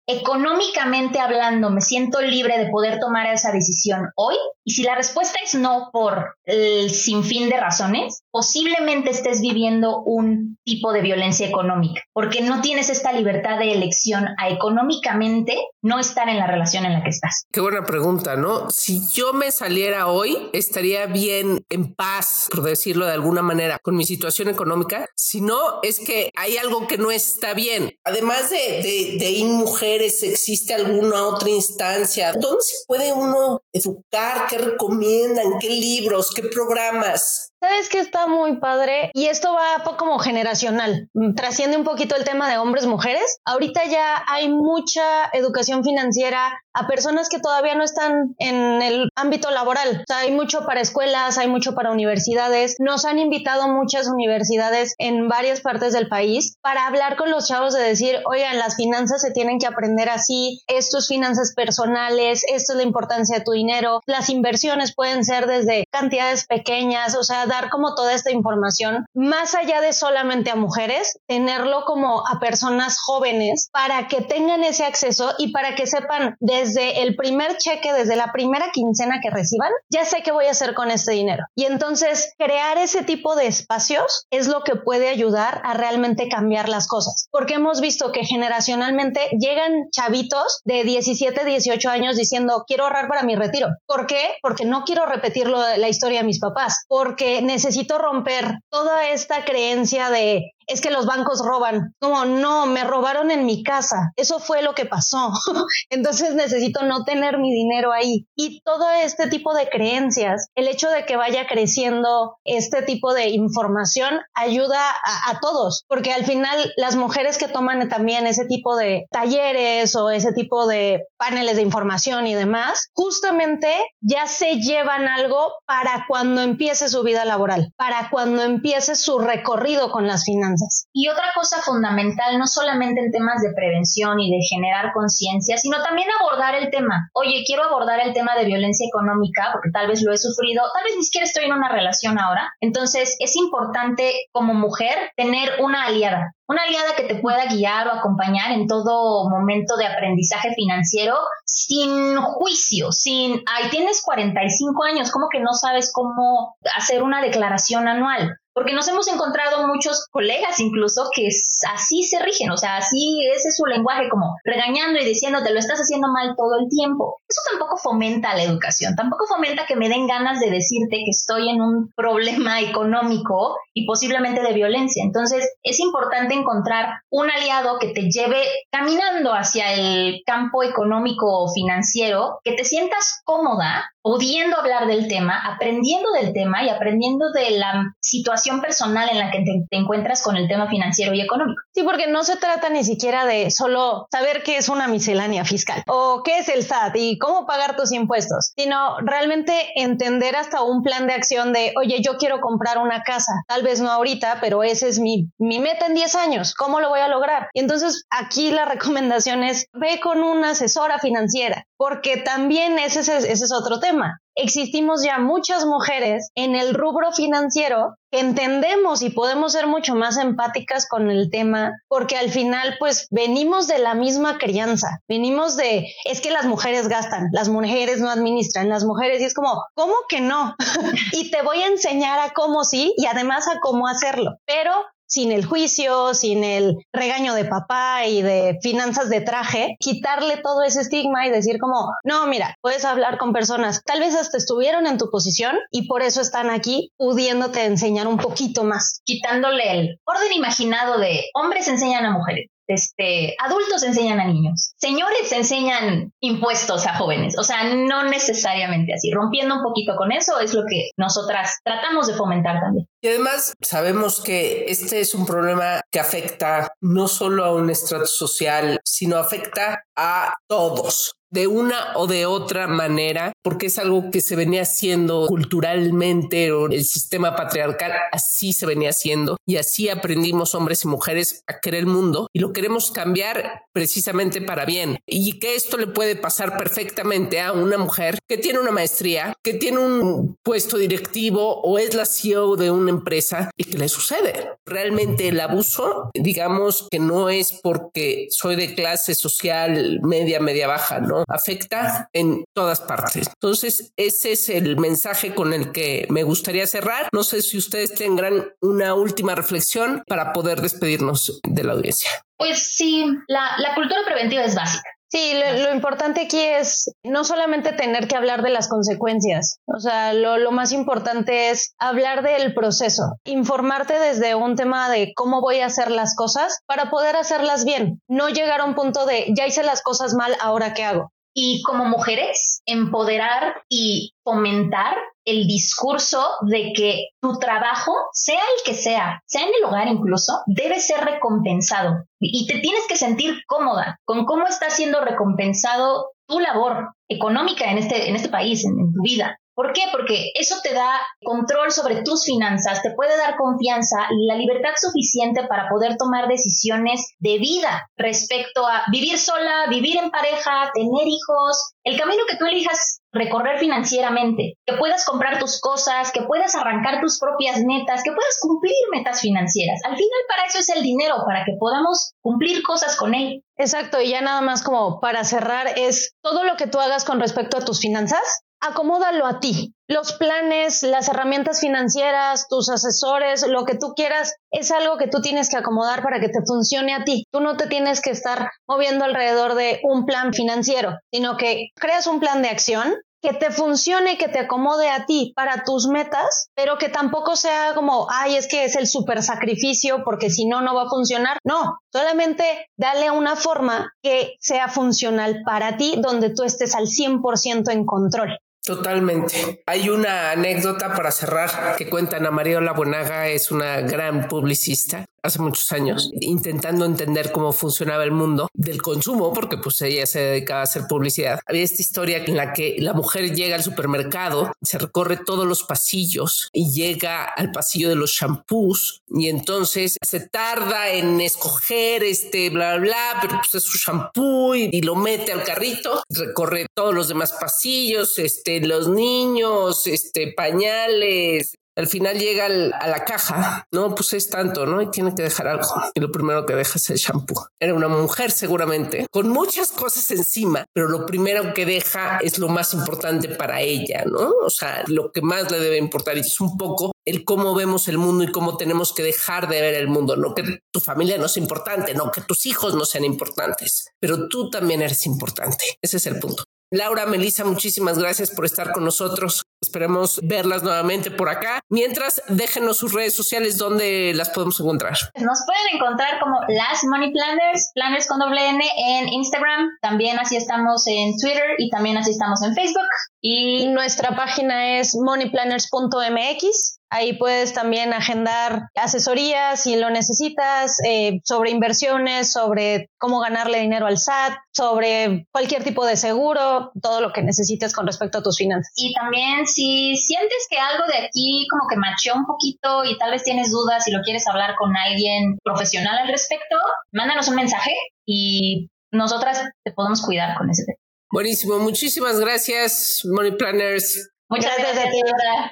económicamente 0.07 1.19
hablando, 1.19 1.69
¿me 1.69 1.81
siento 1.81 2.21
libre 2.21 2.57
de 2.57 2.69
poder 2.69 2.99
tomar 2.99 3.27
esa 3.27 3.51
decisión 3.51 4.09
hoy? 4.15 4.35
Y 4.65 4.71
si 4.71 4.83
la 4.83 4.95
respuesta 4.95 5.39
es 5.43 5.55
no 5.55 5.89
por 5.91 6.35
el 6.45 6.91
sinfín 6.91 7.49
de 7.49 7.57
razones, 7.57 8.21
posiblemente 8.31 9.11
estés 9.11 9.41
viviendo 9.41 10.01
un 10.01 10.57
tipo 10.63 10.93
de 10.93 11.01
violencia 11.01 11.47
económica, 11.47 12.01
porque 12.13 12.41
no 12.41 12.61
tienes 12.61 12.89
esta 12.89 13.11
libertad 13.11 13.57
de 13.57 13.71
elección 13.73 14.27
a 14.37 14.49
económicamente 14.49 15.57
no 15.81 15.99
estar 15.99 16.29
en 16.29 16.37
la 16.37 16.47
relación 16.47 16.85
en 16.85 16.93
la 16.93 17.03
que 17.03 17.09
estás? 17.09 17.45
Qué 17.51 17.61
buena 17.61 17.83
pregunta, 17.83 18.35
¿no? 18.35 18.69
Si 18.69 19.01
yo 19.11 19.33
me 19.33 19.51
saliera 19.51 20.07
hoy, 20.07 20.49
estaría 20.53 21.05
bien 21.05 21.63
en 21.69 21.93
paz, 21.93 22.47
por 22.51 22.63
decirlo 22.63 23.05
de 23.05 23.13
alguna 23.13 23.41
manera, 23.41 23.79
con 23.81 23.95
mi 23.95 24.05
situación 24.05 24.49
económica. 24.49 25.07
Si 25.15 25.41
no, 25.41 25.79
es 25.83 25.99
que 25.99 26.31
hay 26.35 26.57
algo 26.57 26.87
que 26.87 26.97
no 26.97 27.11
está 27.11 27.53
bien. 27.53 27.93
Además 28.03 28.49
de, 28.49 28.57
de, 28.57 29.17
de 29.19 29.28
ir 29.31 29.45
mujeres, 29.45 30.23
¿existe 30.23 30.73
alguna 30.73 31.27
otra 31.27 31.49
instancia? 31.49 32.33
¿Dónde 32.33 32.61
se 32.61 32.77
puede 32.87 33.13
uno 33.13 33.61
educar? 33.73 34.47
¿Qué 34.49 34.57
recomiendan? 34.57 35.59
¿Qué 35.59 35.69
libros? 35.69 36.31
¿Qué 36.33 36.43
programas? 36.43 37.53
Sabes 37.61 37.89
que 37.89 37.99
está 37.99 38.25
muy 38.25 38.57
padre 38.57 39.11
y 39.13 39.25
esto 39.25 39.53
va 39.53 39.83
como 39.97 40.17
generacional, 40.17 41.09
mm, 41.13 41.33
trasciende 41.35 41.75
un 41.75 41.83
poquito 41.83 42.15
el 42.15 42.23
tema 42.23 42.49
de 42.49 42.57
hombres-mujeres. 42.57 43.39
Ahorita 43.43 43.83
ya 43.83 44.23
hay 44.29 44.47
mucha 44.47 45.25
educación 45.33 45.83
financiera 45.83 46.61
a 46.73 46.87
personas 46.87 47.27
que 47.27 47.39
todavía 47.39 47.75
no 47.75 47.83
están 47.83 48.35
en 48.37 48.81
el 48.81 49.09
ámbito 49.15 49.51
laboral. 49.51 49.89
O 49.89 50.03
sea, 50.07 50.19
hay 50.19 50.31
mucho 50.31 50.65
para 50.65 50.79
escuelas, 50.79 51.37
hay 51.37 51.49
mucho 51.49 51.75
para 51.75 51.91
universidades. 51.91 52.77
Nos 52.79 53.03
han 53.03 53.19
invitado 53.19 53.67
muchas 53.67 54.07
universidades 54.07 54.95
en 54.97 55.27
varias 55.27 55.59
partes 55.59 55.91
del 55.91 56.07
país 56.07 56.55
para 56.61 56.87
hablar 56.87 57.17
con 57.17 57.29
los 57.29 57.47
chavos 57.47 57.73
de 57.73 57.81
decir, 57.81 58.19
oigan, 58.25 58.57
las 58.57 58.77
finanzas 58.77 59.21
se 59.21 59.31
tienen 59.31 59.59
que 59.59 59.67
aprender 59.67 60.07
así, 60.07 60.61
esto 60.67 60.99
es 60.99 61.07
finanzas 61.09 61.53
personales, 61.53 62.43
esto 62.47 62.73
es 62.73 62.77
la 62.77 62.83
importancia 62.83 63.39
de 63.39 63.43
tu 63.43 63.51
dinero, 63.51 63.99
las 64.05 64.29
inversiones 64.29 64.95
pueden 64.95 65.25
ser 65.25 65.47
desde 65.47 65.83
cantidades 65.91 66.45
pequeñas, 66.45 67.15
o 67.17 67.23
sea, 67.23 67.45
dar 67.49 67.69
como 67.69 67.95
toda 67.95 68.13
esta 68.13 68.31
información, 68.31 69.05
más 69.13 69.55
allá 69.55 69.81
de 69.81 69.91
solamente 69.91 70.51
a 70.51 70.55
mujeres, 70.55 71.19
tenerlo 71.27 71.83
como 71.85 72.25
a 72.25 72.39
personas 72.39 72.97
jóvenes 72.99 73.69
para 73.73 74.07
que 74.07 74.21
tengan 74.21 74.63
ese 74.63 74.85
acceso 74.85 75.33
y 75.37 75.51
para 75.51 75.75
que 75.75 75.87
sepan 75.87 76.37
desde 76.39 77.01
el 77.03 77.15
primer 77.15 77.57
cheque, 77.57 77.91
desde 77.91 78.15
la 78.15 78.31
primera 78.31 78.71
quincena 78.71 79.19
que 79.21 79.29
reciban, 79.29 79.71
ya 79.89 80.05
sé 80.05 80.21
qué 80.23 80.31
voy 80.31 80.45
a 80.45 80.51
hacer 80.51 80.73
con 80.73 80.91
este 80.91 81.11
dinero. 81.11 81.45
Y 81.55 81.65
entonces 81.65 82.33
crear 82.37 82.77
ese 82.77 83.03
tipo 83.03 83.35
de 83.35 83.47
espacios 83.47 84.27
es 84.29 84.47
lo 84.47 84.63
que 84.63 84.75
puede 84.75 85.09
ayudar 85.09 85.61
a 85.63 85.73
realmente 85.73 86.29
cambiar 86.29 86.69
las 86.69 86.87
cosas. 86.87 87.27
Porque 87.31 87.55
hemos 87.55 87.81
visto 87.81 88.11
que 88.11 88.25
generacionalmente 88.25 89.19
llegan 89.39 89.89
chavitos 89.91 90.61
de 90.63 90.83
17, 90.83 91.43
18 91.45 91.89
años 91.89 92.15
diciendo, 92.15 92.63
quiero 92.67 92.85
ahorrar 92.85 93.07
para 93.07 93.23
mi 93.23 93.35
retiro. 93.35 93.69
¿Por 93.85 94.07
qué? 94.07 94.35
Porque 94.41 94.65
no 94.65 94.83
quiero 94.83 95.05
repetir 95.05 95.47
la 95.47 95.89
historia 95.89 96.19
de 96.19 96.25
mis 96.27 96.39
papás. 96.39 96.85
Porque 96.87 97.38
necesito 97.41 97.97
romper 97.97 98.59
toda 98.69 99.09
esta 99.09 99.43
creencia 99.45 100.09
de 100.09 100.53
es 100.69 100.81
que 100.81 100.91
los 100.91 101.05
bancos 101.05 101.43
roban. 101.43 101.95
Como 101.99 102.25
no, 102.25 102.67
me 102.67 102.83
robaron 102.83 103.31
en 103.31 103.45
mi 103.45 103.63
casa. 103.63 104.11
Eso 104.15 104.39
fue 104.39 104.61
lo 104.61 104.75
que 104.75 104.85
pasó. 104.85 105.31
Entonces 105.89 106.35
necesito 106.35 106.83
no 106.83 107.03
tener 107.03 107.39
mi 107.39 107.51
dinero 107.51 107.91
ahí. 107.91 108.27
Y 108.35 108.61
todo 108.61 108.89
este 108.91 109.27
tipo 109.27 109.53
de 109.53 109.67
creencias, 109.67 110.47
el 110.55 110.67
hecho 110.67 110.89
de 110.89 111.05
que 111.05 111.17
vaya 111.17 111.47
creciendo 111.47 112.37
este 112.45 112.83
tipo 112.83 113.13
de 113.13 113.29
información 113.29 114.19
ayuda 114.35 114.79
a, 115.25 115.39
todos, 115.41 115.85
porque 115.87 116.13
al 116.13 116.25
final 116.25 116.71
las 116.75 116.95
mujeres 116.95 117.37
que 117.37 117.47
toman 117.47 117.87
también 117.89 118.27
ese 118.27 118.45
tipo 118.45 118.75
de 118.75 119.05
talleres 119.09 119.95
o 119.95 120.09
ese 120.09 120.33
tipo 120.33 120.67
de 120.67 121.05
paneles 121.17 121.55
de 121.55 121.61
información 121.61 122.27
y 122.27 122.35
demás, 122.35 122.89
justamente 122.93 123.69
ya 124.01 124.27
se 124.27 124.57
llevan 124.57 125.07
algo 125.07 125.53
para 125.65 126.05
cuando 126.07 126.41
empiece 126.41 126.89
su 126.89 127.03
vida 127.03 127.25
laboral, 127.25 127.71
para 127.77 128.09
cuando 128.11 128.43
empiece 128.43 128.95
su 128.95 129.19
recorrido 129.19 129.91
con 129.91 130.07
las 130.07 130.25
finanzas 130.25 130.58
y 130.93 131.07
otra 131.07 131.25
cosa 131.35 131.61
fundamental, 131.61 132.37
no 132.37 132.47
solamente 132.47 133.01
en 133.01 133.11
temas 133.11 133.41
de 133.41 133.53
prevención 133.53 134.19
y 134.19 134.31
de 134.31 134.43
generar 134.47 134.91
conciencia, 134.93 135.57
sino 135.57 135.81
también 135.83 136.07
abordar 136.19 136.55
el 136.55 136.69
tema. 136.69 137.09
Oye, 137.13 137.43
quiero 137.45 137.63
abordar 137.63 137.99
el 138.01 138.13
tema 138.13 138.35
de 138.35 138.45
violencia 138.45 138.87
económica 138.87 139.49
porque 139.53 139.69
tal 139.71 139.87
vez 139.87 140.01
lo 140.03 140.13
he 140.13 140.17
sufrido, 140.17 140.63
tal 140.73 140.83
vez 140.83 140.93
ni 140.97 141.03
siquiera 141.03 141.25
estoy 141.25 141.45
en 141.45 141.53
una 141.53 141.69
relación 141.69 142.19
ahora. 142.19 142.53
Entonces, 142.61 143.15
es 143.19 143.35
importante 143.35 144.27
como 144.31 144.53
mujer 144.53 144.97
tener 145.15 145.49
una 145.61 145.85
aliada, 145.85 146.33
una 146.47 146.63
aliada 146.63 146.95
que 146.95 147.03
te 147.03 147.15
pueda 147.15 147.45
guiar 147.45 147.87
o 147.87 147.91
acompañar 147.91 148.51
en 148.51 148.67
todo 148.67 149.29
momento 149.29 149.77
de 149.77 149.85
aprendizaje 149.85 150.53
financiero 150.55 151.15
sin 151.45 152.17
juicio, 152.17 152.91
sin, 152.91 153.43
ay, 153.45 153.69
tienes 153.69 154.01
45 154.03 154.83
años, 154.83 155.11
¿cómo 155.11 155.27
que 155.29 155.39
no 155.39 155.53
sabes 155.53 155.91
cómo 155.93 156.57
hacer 156.75 157.03
una 157.03 157.21
declaración 157.21 157.87
anual? 157.87 158.38
Porque 158.53 158.73
nos 158.73 158.87
hemos 158.87 159.07
encontrado 159.07 159.67
muchos 159.67 160.07
colegas 160.11 160.59
incluso 160.59 161.09
que 161.13 161.27
así 161.71 162.03
se 162.03 162.19
rigen, 162.19 162.51
o 162.51 162.57
sea, 162.57 162.77
así 162.77 163.21
ese 163.35 163.49
es 163.49 163.57
su 163.57 163.65
lenguaje 163.65 164.09
como 164.09 164.37
regañando 164.43 164.99
y 164.99 165.05
diciendo 165.05 165.43
te 165.43 165.51
lo 165.51 165.59
estás 165.59 165.79
haciendo 165.79 166.07
mal 166.09 166.35
todo 166.35 166.59
el 166.59 166.69
tiempo. 166.69 167.21
Eso 167.27 167.41
tampoco 167.51 167.77
fomenta 167.77 168.35
la 168.35 168.43
educación, 168.43 168.95
tampoco 168.95 169.25
fomenta 169.27 169.65
que 169.65 169.75
me 169.75 169.89
den 169.89 170.07
ganas 170.07 170.39
de 170.39 170.49
decirte 170.49 170.97
que 170.97 171.11
estoy 171.11 171.49
en 171.49 171.61
un 171.61 171.91
problema 171.95 172.59
económico 172.61 173.57
y 173.73 173.85
posiblemente 173.85 174.41
de 174.41 174.53
violencia. 174.53 175.03
Entonces, 175.03 175.47
es 175.63 175.79
importante 175.79 176.33
encontrar 176.33 177.01
un 177.09 177.29
aliado 177.29 177.79
que 177.79 177.89
te 177.89 178.09
lleve 178.09 178.43
caminando 178.71 179.33
hacia 179.33 179.73
el 179.73 180.21
campo 180.25 180.63
económico 180.63 181.43
o 181.43 181.51
financiero, 181.51 182.39
que 182.43 182.53
te 182.53 182.65
sientas 182.65 183.21
cómoda 183.23 183.89
pudiendo 184.09 184.57
hablar 184.57 184.87
del 184.87 185.07
tema, 185.07 185.39
aprendiendo 185.45 186.11
del 186.13 186.33
tema 186.33 186.63
y 186.63 186.69
aprendiendo 186.69 187.31
de 187.31 187.51
la 187.51 187.93
situación 188.01 188.59
personal 188.59 189.07
en 189.11 189.19
la 189.19 189.29
que 189.29 189.43
te, 189.43 189.77
encuentras 189.77 190.23
con 190.23 190.35
el 190.35 190.47
tema 190.47 190.67
financiero 190.67 191.13
y 191.13 191.21
económico. 191.21 191.61
Sí, 191.75 191.83
porque 191.83 192.07
no 192.07 192.23
se 192.23 192.35
trata 192.37 192.71
ni 192.71 192.83
siquiera 192.83 193.27
de 193.27 193.51
solo 193.51 194.07
saber 194.11 194.41
qué 194.41 194.57
es 194.57 194.67
una 194.67 194.87
miscelánea 194.87 195.45
fiscal 195.45 195.83
o 195.85 196.23
qué 196.25 196.39
es 196.39 196.49
el 196.49 196.63
SAT 196.63 196.95
y 196.95 197.19
cómo 197.19 197.45
pagar 197.45 197.75
tus 197.75 197.91
impuestos, 197.91 198.51
sino 198.57 198.97
realmente 199.01 199.53
entender 199.75 200.35
hasta 200.35 200.63
un 200.63 200.81
plan 200.81 201.05
de 201.05 201.13
acción 201.13 201.53
de, 201.53 201.73
oye, 201.77 202.01
yo 202.01 202.17
quiero 202.17 202.41
comprar 202.41 202.79
una 202.79 203.03
casa, 203.03 203.33
tal 203.47 203.61
vez 203.61 203.79
no 203.79 203.91
ahorita, 203.91 204.39
pero 204.41 204.63
ese 204.63 204.89
es 204.89 204.97
mi, 204.97 205.29
mi 205.37 205.59
meta 205.59 205.85
en 205.85 205.93
10 205.93 206.15
años, 206.15 206.55
¿cómo 206.55 206.79
lo 206.79 206.89
voy 206.89 207.01
a 207.01 207.09
lograr? 207.09 207.49
Y 207.53 207.59
entonces 207.59 208.05
aquí 208.09 208.49
la 208.49 208.65
recomendación 208.73 209.43
es, 209.43 209.67
ve 209.71 209.99
con 210.01 210.23
una 210.23 210.51
asesora 210.51 210.97
financiera, 210.97 211.63
porque 211.79 212.17
también 212.17 212.77
ese, 212.77 212.99
ese 212.99 213.31
es 213.31 213.53
otro 213.53 213.79
tema. 213.79 214.19
Existimos 214.35 215.01
ya 215.01 215.17
muchas 215.17 215.65
mujeres 215.65 216.29
en 216.35 216.55
el 216.55 216.73
rubro 216.73 217.13
financiero 217.13 217.95
que 218.11 218.19
entendemos 218.19 219.01
y 219.01 219.11
podemos 219.11 219.53
ser 219.53 219.65
mucho 219.65 219.95
más 219.95 220.17
empáticas 220.17 220.89
con 220.89 221.09
el 221.09 221.29
tema, 221.31 221.71
porque 221.87 222.17
al 222.17 222.31
final 222.31 222.75
pues 222.79 223.07
venimos 223.11 223.67
de 223.67 223.79
la 223.79 223.93
misma 223.93 224.37
crianza, 224.37 224.99
venimos 225.07 225.55
de, 225.55 225.87
es 226.03 226.19
que 226.19 226.31
las 226.31 226.45
mujeres 226.45 226.89
gastan, 226.89 227.29
las 227.31 227.47
mujeres 227.47 228.01
no 228.01 228.09
administran, 228.09 228.67
las 228.67 228.83
mujeres 228.83 229.21
y 229.21 229.25
es 229.25 229.33
como, 229.33 229.63
¿cómo 229.73 229.93
que 230.09 230.19
no? 230.19 230.55
y 231.13 231.31
te 231.31 231.41
voy 231.43 231.61
a 231.61 231.67
enseñar 231.67 232.19
a 232.19 232.33
cómo 232.33 232.65
sí 232.65 232.93
y 232.97 233.05
además 233.05 233.47
a 233.47 233.61
cómo 233.61 233.87
hacerlo, 233.87 234.35
pero 234.45 234.73
sin 235.09 235.31
el 235.31 235.45
juicio, 235.45 236.13
sin 236.13 236.43
el 236.43 236.77
regaño 236.93 237.33
de 237.33 237.45
papá 237.45 238.05
y 238.05 238.21
de 238.21 238.59
finanzas 238.61 239.09
de 239.09 239.21
traje, 239.21 239.75
quitarle 239.79 240.37
todo 240.37 240.63
ese 240.63 240.81
estigma 240.81 241.27
y 241.27 241.31
decir 241.31 241.59
como, 241.59 241.93
no, 242.03 242.27
mira, 242.27 242.55
puedes 242.61 242.85
hablar 242.85 243.17
con 243.17 243.33
personas, 243.33 243.81
tal 243.83 243.99
vez 243.99 244.15
hasta 244.15 244.37
estuvieron 244.37 244.85
en 244.87 244.97
tu 244.97 245.09
posición 245.09 245.57
y 245.71 245.87
por 245.87 246.01
eso 246.01 246.21
están 246.21 246.49
aquí 246.49 246.91
pudiéndote 246.97 247.65
enseñar 247.65 248.07
un 248.07 248.17
poquito 248.17 248.63
más. 248.63 249.01
Quitándole 249.03 249.71
el 249.71 249.99
orden 250.05 250.33
imaginado 250.33 250.99
de 250.99 251.25
hombres 251.33 251.67
enseñan 251.67 252.05
a 252.05 252.11
mujeres 252.11 252.47
este, 252.69 253.35
adultos 253.43 253.83
enseñan 253.83 254.19
a 254.19 254.25
niños, 254.25 254.73
señores 254.77 255.31
enseñan 255.31 256.13
impuestos 256.19 256.85
a 256.85 256.95
jóvenes, 256.95 257.37
o 257.37 257.43
sea, 257.43 257.75
no 257.75 258.03
necesariamente 258.03 258.93
así, 258.93 259.11
rompiendo 259.11 259.55
un 259.55 259.63
poquito 259.63 259.95
con 259.97 260.11
eso 260.11 260.39
es 260.39 260.53
lo 260.53 260.61
que 260.69 260.91
nosotras 260.95 261.57
tratamos 261.63 262.07
de 262.07 262.13
fomentar 262.13 262.59
también. 262.61 262.87
Y 263.01 263.07
además 263.07 263.53
sabemos 263.61 264.21
que 264.21 264.65
este 264.67 264.99
es 264.99 265.15
un 265.15 265.25
problema 265.25 265.81
que 265.91 265.99
afecta 265.99 266.69
no 266.81 267.07
solo 267.07 267.45
a 267.45 267.53
un 267.53 267.69
estrato 267.69 268.05
social, 268.05 268.79
sino 268.83 269.17
afecta 269.17 269.83
a 269.95 270.33
todos 270.47 271.18
de 271.31 271.47
una 271.47 271.95
o 271.95 272.07
de 272.07 272.25
otra 272.25 272.67
manera, 272.67 273.31
porque 273.43 273.67
es 273.67 273.77
algo 273.77 274.11
que 274.11 274.21
se 274.21 274.35
venía 274.35 274.61
haciendo 274.61 275.25
culturalmente 275.27 276.51
o 276.51 276.67
el 276.67 276.83
sistema 276.83 277.35
patriarcal 277.35 277.91
así 278.11 278.53
se 278.53 278.65
venía 278.65 278.89
haciendo 278.89 279.37
y 279.45 279.57
así 279.57 279.89
aprendimos 279.89 280.55
hombres 280.55 280.83
y 280.83 280.87
mujeres 280.87 281.43
a 281.47 281.59
querer 281.59 281.79
el 281.79 281.85
mundo 281.85 282.27
y 282.33 282.39
lo 282.39 282.51
queremos 282.51 282.91
cambiar 282.91 283.63
precisamente 283.73 284.41
para 284.41 284.65
bien 284.65 284.97
y 285.07 285.39
que 285.39 285.55
esto 285.55 285.77
le 285.77 285.87
puede 285.87 286.15
pasar 286.15 286.57
perfectamente 286.57 287.39
a 287.39 287.53
una 287.53 287.77
mujer 287.77 288.19
que 288.27 288.37
tiene 288.37 288.59
una 288.59 288.71
maestría, 288.71 289.33
que 289.43 289.53
tiene 289.53 289.79
un 289.79 290.35
puesto 290.43 290.77
directivo 290.77 291.61
o 291.61 291.79
es 291.79 291.93
la 291.93 292.05
CEO 292.05 292.55
de 292.55 292.71
una 292.71 292.89
empresa 292.89 293.49
y 293.57 293.63
que 293.63 293.77
le 293.77 293.89
sucede. 293.89 294.49
Realmente 294.65 295.27
el 295.29 295.39
abuso, 295.39 296.11
digamos 296.13 296.87
que 296.91 296.99
no 296.99 297.29
es 297.29 297.53
porque 297.63 298.27
soy 298.29 298.55
de 298.55 298.75
clase 298.75 299.15
social 299.15 299.99
media, 300.03 300.39
media 300.39 300.67
baja, 300.67 300.99
¿no? 300.99 301.18
Afecta 301.27 302.09
en 302.13 302.43
todas 302.53 302.81
partes. 302.81 303.27
Entonces, 303.27 303.93
ese 303.95 304.33
es 304.33 304.49
el 304.49 304.77
mensaje 304.77 305.33
con 305.33 305.53
el 305.53 305.71
que 305.71 306.07
me 306.09 306.23
gustaría 306.23 306.67
cerrar. 306.67 307.09
No 307.13 307.23
sé 307.23 307.41
si 307.41 307.57
ustedes 307.57 307.93
tendrán 307.95 308.51
una 308.61 308.93
última 308.93 309.35
reflexión 309.35 310.03
para 310.07 310.33
poder 310.33 310.61
despedirnos 310.61 311.39
de 311.43 311.63
la 311.63 311.73
audiencia. 311.73 312.09
Pues 312.37 312.59
sí, 312.59 313.05
la, 313.27 313.57
la 313.57 313.75
cultura 313.75 313.99
preventiva 314.05 314.43
es 314.43 314.55
básica. 314.55 314.89
Sí, 315.11 315.33
lo, 315.33 315.73
importante 315.73 316.21
aquí 316.21 316.39
es 316.39 316.93
no 317.03 317.23
solamente 317.23 317.73
tener 317.73 318.07
que 318.07 318.15
hablar 318.15 318.43
de 318.43 318.51
las 318.51 318.67
consecuencias, 318.67 319.59
o 319.65 319.79
sea, 319.79 320.13
lo, 320.13 320.37
lo, 320.37 320.51
más 320.51 320.71
importante 320.71 321.49
es 321.49 321.73
hablar 321.79 322.21
del 322.21 322.53
proceso, 322.53 323.17
informarte 323.23 323.97
desde 323.97 324.35
un 324.35 324.55
tema 324.55 324.87
de 324.87 325.13
cómo 325.15 325.41
voy 325.41 325.61
a 325.61 325.65
hacer 325.65 325.89
las 325.89 326.15
cosas 326.15 326.59
para 326.67 326.91
poder 326.91 327.15
hacerlas 327.15 327.65
bien, 327.65 328.01
no 328.07 328.29
llegar 328.29 328.61
a 328.61 328.65
un 328.65 328.75
punto 328.75 329.07
de 329.07 329.33
ya 329.35 329.47
hice 329.47 329.63
las 329.63 329.81
cosas 329.81 330.13
mal, 330.13 330.35
ahora 330.39 330.75
qué 330.75 330.83
hago 330.83 331.11
y 331.33 331.61
como 331.63 331.85
mujeres 331.85 332.61
empoderar 332.65 333.61
y 333.69 334.13
fomentar 334.23 334.95
el 335.25 335.47
discurso 335.47 336.25
de 336.47 336.73
que 336.73 337.09
tu 337.21 337.37
trabajo, 337.39 337.91
sea 338.13 338.39
el 338.39 338.63
que 338.65 338.73
sea, 338.73 339.21
sea 339.25 339.43
en 339.43 339.53
el 339.53 339.65
hogar 339.65 339.87
incluso, 339.87 340.41
debe 340.47 340.79
ser 340.79 341.01
recompensado 341.05 342.05
y 342.19 342.47
te 342.47 342.59
tienes 342.59 342.87
que 342.87 342.95
sentir 342.95 343.41
cómoda 343.45 343.99
con 344.05 344.25
cómo 344.25 344.47
está 344.47 344.69
siendo 344.69 345.01
recompensado 345.01 346.11
tu 346.27 346.39
labor 346.39 346.93
económica 347.07 347.71
en 347.71 347.77
este, 347.77 348.09
en 348.09 348.15
este 348.15 348.29
país, 348.29 348.65
en 348.65 348.93
tu 348.93 349.01
vida. 349.03 349.39
¿Por 349.59 349.73
qué? 349.73 349.81
Porque 349.91 350.31
eso 350.35 350.55
te 350.63 350.73
da 350.73 351.01
control 351.21 351.69
sobre 351.73 352.01
tus 352.01 352.23
finanzas, 352.23 352.81
te 352.81 352.91
puede 352.91 353.17
dar 353.17 353.35
confianza 353.35 354.07
y 354.09 354.25
la 354.25 354.35
libertad 354.35 354.71
suficiente 354.77 355.45
para 355.49 355.67
poder 355.67 355.97
tomar 355.97 356.29
decisiones 356.29 357.13
de 357.19 357.39
vida 357.39 357.89
respecto 357.97 358.65
a 358.65 358.83
vivir 358.89 359.19
sola, 359.19 359.65
vivir 359.69 359.97
en 359.97 360.11
pareja, 360.11 360.71
tener 360.73 361.05
hijos, 361.05 361.73
el 361.83 361.99
camino 361.99 362.23
que 362.29 362.37
tú 362.37 362.45
elijas 362.45 363.01
recorrer 363.11 363.59
financieramente, 363.59 364.53
que 364.65 364.77
puedas 364.77 365.03
comprar 365.03 365.39
tus 365.39 365.59
cosas, 365.59 366.13
que 366.13 366.21
puedas 366.21 366.55
arrancar 366.55 367.01
tus 367.01 367.19
propias 367.19 367.61
metas, 367.65 368.01
que 368.01 368.13
puedas 368.13 368.37
cumplir 368.39 368.73
metas 368.91 369.19
financieras. 369.19 369.81
Al 369.83 369.97
final 369.97 370.21
para 370.29 370.45
eso 370.45 370.59
es 370.59 370.69
el 370.69 370.83
dinero, 370.83 371.15
para 371.25 371.43
que 371.43 371.57
podamos 371.59 372.13
cumplir 372.21 372.63
cosas 372.63 372.95
con 372.95 373.13
él. 373.13 373.43
Exacto, 373.57 373.99
y 373.99 374.11
ya 374.11 374.21
nada 374.21 374.39
más 374.39 374.63
como 374.63 375.01
para 375.01 375.25
cerrar 375.25 375.67
es 375.77 376.13
todo 376.21 376.45
lo 376.45 376.55
que 376.55 376.67
tú 376.67 376.79
hagas 376.79 377.03
con 377.03 377.19
respecto 377.19 377.57
a 377.57 377.65
tus 377.65 377.81
finanzas, 377.81 378.21
acomódalo 378.61 379.25
a 379.25 379.39
ti. 379.39 379.73
Los 379.87 380.13
planes, 380.13 380.83
las 380.83 381.07
herramientas 381.07 381.59
financieras, 381.59 382.47
tus 382.47 382.69
asesores, 382.69 383.47
lo 383.47 383.65
que 383.65 383.75
tú 383.75 383.93
quieras, 383.95 384.35
es 384.51 384.71
algo 384.71 384.97
que 384.97 385.07
tú 385.07 385.21
tienes 385.21 385.49
que 385.49 385.57
acomodar 385.57 386.03
para 386.03 386.19
que 386.19 386.29
te 386.29 386.45
funcione 386.45 386.93
a 386.93 387.03
ti. 387.03 387.25
Tú 387.31 387.39
no 387.39 387.57
te 387.57 387.67
tienes 387.67 388.01
que 388.01 388.11
estar 388.11 388.49
moviendo 388.67 389.05
alrededor 389.05 389.55
de 389.55 389.79
un 389.83 390.05
plan 390.05 390.33
financiero, 390.33 390.97
sino 391.11 391.37
que 391.37 391.69
creas 391.75 392.07
un 392.07 392.19
plan 392.19 392.41
de 392.41 392.49
acción 392.49 392.95
que 393.21 393.33
te 393.33 393.51
funcione, 393.51 394.17
que 394.17 394.29
te 394.29 394.39
acomode 394.39 394.89
a 394.89 395.05
ti 395.05 395.33
para 395.35 395.63
tus 395.63 395.87
metas, 395.87 396.49
pero 396.55 396.77
que 396.77 396.89
tampoco 396.89 397.35
sea 397.35 397.73
como, 397.75 398.07
ay, 398.09 398.35
es 398.35 398.47
que 398.47 398.63
es 398.63 398.75
el 398.75 398.87
super 398.87 399.21
sacrificio 399.21 400.03
porque 400.03 400.29
si 400.29 400.45
no, 400.45 400.61
no 400.61 400.73
va 400.73 400.83
a 400.83 400.89
funcionar. 400.89 401.37
No, 401.43 401.79
solamente 401.91 402.67
dale 402.77 403.11
una 403.11 403.35
forma 403.35 403.91
que 404.01 404.35
sea 404.39 404.67
funcional 404.69 405.41
para 405.45 405.77
ti, 405.77 405.95
donde 406.01 406.29
tú 406.29 406.43
estés 406.43 406.75
al 406.75 406.85
100% 406.87 407.71
en 407.71 407.85
control. 407.85 408.37
Totalmente. 408.69 409.63
Hay 409.65 409.89
una 409.89 410.29
anécdota 410.29 410.93
para 410.93 411.09
cerrar 411.09 411.75
que 411.75 411.89
cuentan 411.89 412.27
a 412.27 412.29
Mariola 412.29 412.71
Buenaga, 412.73 413.27
es 413.27 413.49
una 413.49 413.81
gran 413.81 414.27
publicista 414.27 415.07
hace 415.23 415.39
muchos 415.39 415.71
años, 415.71 416.11
intentando 416.21 416.85
entender 416.85 417.31
cómo 417.31 417.51
funcionaba 417.51 418.03
el 418.03 418.11
mundo 418.11 418.47
del 418.53 418.81
consumo, 418.81 419.33
porque 419.33 419.57
pues 419.57 419.81
ella 419.81 420.05
se 420.05 420.19
dedicaba 420.19 420.61
a 420.61 420.63
hacer 420.63 420.83
publicidad. 420.87 421.39
Había 421.45 421.63
esta 421.63 421.81
historia 421.81 422.23
en 422.23 422.37
la 422.37 422.53
que 422.53 422.77
la 422.79 422.93
mujer 422.93 423.33
llega 423.33 423.55
al 423.55 423.63
supermercado, 423.63 424.51
se 424.61 424.77
recorre 424.77 425.17
todos 425.17 425.45
los 425.45 425.63
pasillos 425.63 426.49
y 426.53 426.71
llega 426.71 427.23
al 427.23 427.51
pasillo 427.51 427.89
de 427.89 427.95
los 427.95 428.11
shampoos 428.11 429.01
y 429.09 429.29
entonces 429.29 429.97
se 430.01 430.21
tarda 430.21 430.89
en 430.89 431.21
escoger 431.21 432.03
este 432.03 432.49
bla 432.49 432.77
bla, 432.77 433.17
pero 433.21 433.37
pues 433.37 433.55
es 433.55 433.63
su 433.63 433.77
shampoo 433.77 434.55
y, 434.55 434.69
y 434.71 434.81
lo 434.81 434.95
mete 434.95 435.31
al 435.31 435.43
carrito, 435.43 436.03
recorre 436.09 436.67
todos 436.73 436.93
los 436.93 437.07
demás 437.07 437.33
pasillos, 437.33 438.17
este 438.19 438.58
los 438.67 438.87
niños, 438.87 439.87
este 439.87 440.33
pañales, 440.35 441.55
al 441.79 441.87
final 441.87 442.19
llega 442.19 442.47
a 442.47 442.87
la 442.89 443.05
caja, 443.05 443.65
no, 443.71 443.95
pues 443.95 444.11
es 444.11 444.29
tanto, 444.29 444.65
¿no? 444.65 444.81
Y 444.81 444.91
tiene 444.91 445.15
que 445.15 445.23
dejar 445.23 445.47
algo. 445.47 445.65
Y 445.93 446.01
lo 446.01 446.11
primero 446.11 446.45
que 446.45 446.53
deja 446.53 446.73
es 446.77 446.89
el 446.89 446.97
shampoo. 446.97 447.47
Era 447.57 447.73
una 447.73 447.87
mujer 447.87 448.31
seguramente, 448.31 449.07
con 449.09 449.29
muchas 449.29 449.71
cosas 449.71 450.11
encima, 450.11 450.65
pero 450.73 450.89
lo 450.89 451.05
primero 451.05 451.53
que 451.53 451.65
deja 451.65 452.19
es 452.21 452.37
lo 452.37 452.49
más 452.49 452.73
importante 452.73 453.29
para 453.29 453.61
ella, 453.61 454.03
¿no? 454.05 454.33
O 454.43 454.49
sea, 454.49 454.83
lo 454.87 455.13
que 455.13 455.21
más 455.21 455.49
le 455.51 455.59
debe 455.59 455.77
importar 455.77 456.17
es 456.17 456.41
un 456.41 456.57
poco 456.57 456.91
el 457.05 457.23
cómo 457.23 457.55
vemos 457.55 457.87
el 457.87 457.97
mundo 457.97 458.25
y 458.25 458.31
cómo 458.31 458.57
tenemos 458.57 458.91
que 458.91 459.03
dejar 459.03 459.47
de 459.47 459.61
ver 459.61 459.75
el 459.75 459.87
mundo. 459.87 460.17
No 460.17 460.35
que 460.35 460.59
tu 460.71 460.81
familia 460.81 461.17
no 461.17 461.27
es 461.27 461.37
importante, 461.37 461.93
no 461.93 462.11
que 462.11 462.21
tus 462.21 462.45
hijos 462.45 462.75
no 462.75 462.83
sean 462.83 463.05
importantes, 463.05 463.87
pero 464.01 464.27
tú 464.27 464.49
también 464.49 464.81
eres 464.81 465.05
importante. 465.05 465.63
Ese 465.81 465.95
es 465.95 466.05
el 466.07 466.19
punto. 466.19 466.43
Laura, 466.71 467.07
Melissa, 467.07 467.43
muchísimas 467.45 467.97
gracias 467.97 468.29
por 468.29 468.45
estar 468.45 468.71
con 468.71 468.85
nosotros. 468.85 469.43
Esperemos 469.59 470.19
verlas 470.21 470.61
nuevamente 470.61 471.09
por 471.09 471.27
acá. 471.27 471.61
Mientras, 471.67 472.21
déjenos 472.27 472.77
sus 472.77 472.93
redes 472.93 473.15
sociales 473.15 473.57
donde 473.57 474.13
las 474.13 474.29
podemos 474.29 474.59
encontrar. 474.59 474.93
Nos 475.15 475.39
pueden 475.47 475.75
encontrar 475.75 476.19
como 476.19 476.39
las 476.47 476.83
Money 476.83 477.11
Planners, 477.11 477.71
Planners 477.73 478.07
con 478.07 478.19
doble 478.19 478.49
N 478.49 478.63
en 478.77 479.09
Instagram. 479.09 479.67
También 479.81 480.19
así 480.19 480.37
estamos 480.37 480.85
en 480.85 481.17
Twitter 481.17 481.55
y 481.57 481.71
también 481.71 481.97
así 481.97 482.11
estamos 482.11 482.43
en 482.43 482.53
Facebook. 482.53 482.87
Y 483.19 483.67
nuestra 483.69 484.15
página 484.15 484.79
es 484.79 484.95
moneyplanners.mx. 484.95 486.78
Ahí 486.91 487.13
puedes 487.13 487.53
también 487.53 487.93
agendar 487.93 488.69
asesorías 488.75 489.61
si 489.61 489.75
lo 489.75 489.89
necesitas, 489.89 490.77
eh, 490.85 491.19
sobre 491.23 491.51
inversiones, 491.51 492.31
sobre 492.31 492.89
cómo 492.97 493.19
ganarle 493.19 493.59
dinero 493.59 493.85
al 493.85 493.97
SAT, 493.97 494.33
sobre 494.51 495.27
cualquier 495.31 495.63
tipo 495.63 495.85
de 495.85 495.95
seguro, 495.97 496.71
todo 496.81 497.01
lo 497.01 497.13
que 497.13 497.21
necesites 497.21 497.73
con 497.73 497.85
respecto 497.85 498.17
a 498.17 498.23
tus 498.23 498.37
finanzas. 498.37 498.73
Y 498.75 498.93
también 498.93 499.45
si 499.45 499.95
sientes 499.95 500.47
que 500.49 500.57
algo 500.57 500.85
de 500.87 501.05
aquí 501.05 501.47
como 501.49 501.69
que 501.69 501.77
macheó 501.77 502.15
un 502.15 502.25
poquito 502.25 502.83
y 502.85 502.97
tal 502.97 503.11
vez 503.11 503.23
tienes 503.23 503.51
dudas 503.51 503.87
y 503.87 503.91
lo 503.91 504.01
quieres 504.01 504.27
hablar 504.27 504.55
con 504.57 504.75
alguien 504.75 505.37
profesional 505.43 505.97
al 505.99 506.07
respecto, 506.07 506.55
mándanos 506.91 507.27
un 507.27 507.35
mensaje 507.35 507.71
y 508.05 508.69
nosotras 508.91 509.43
te 509.63 509.71
podemos 509.71 510.01
cuidar 510.01 510.37
con 510.37 510.49
ese 510.49 510.65
tema. 510.65 510.77
Buenísimo, 511.11 511.57
muchísimas 511.59 512.19
gracias, 512.19 513.01
Money 513.03 513.35
Planners. 513.35 514.11
Muchas 514.29 514.57
gracias, 514.57 514.85
a 514.85 514.89
ti, 514.91 515.01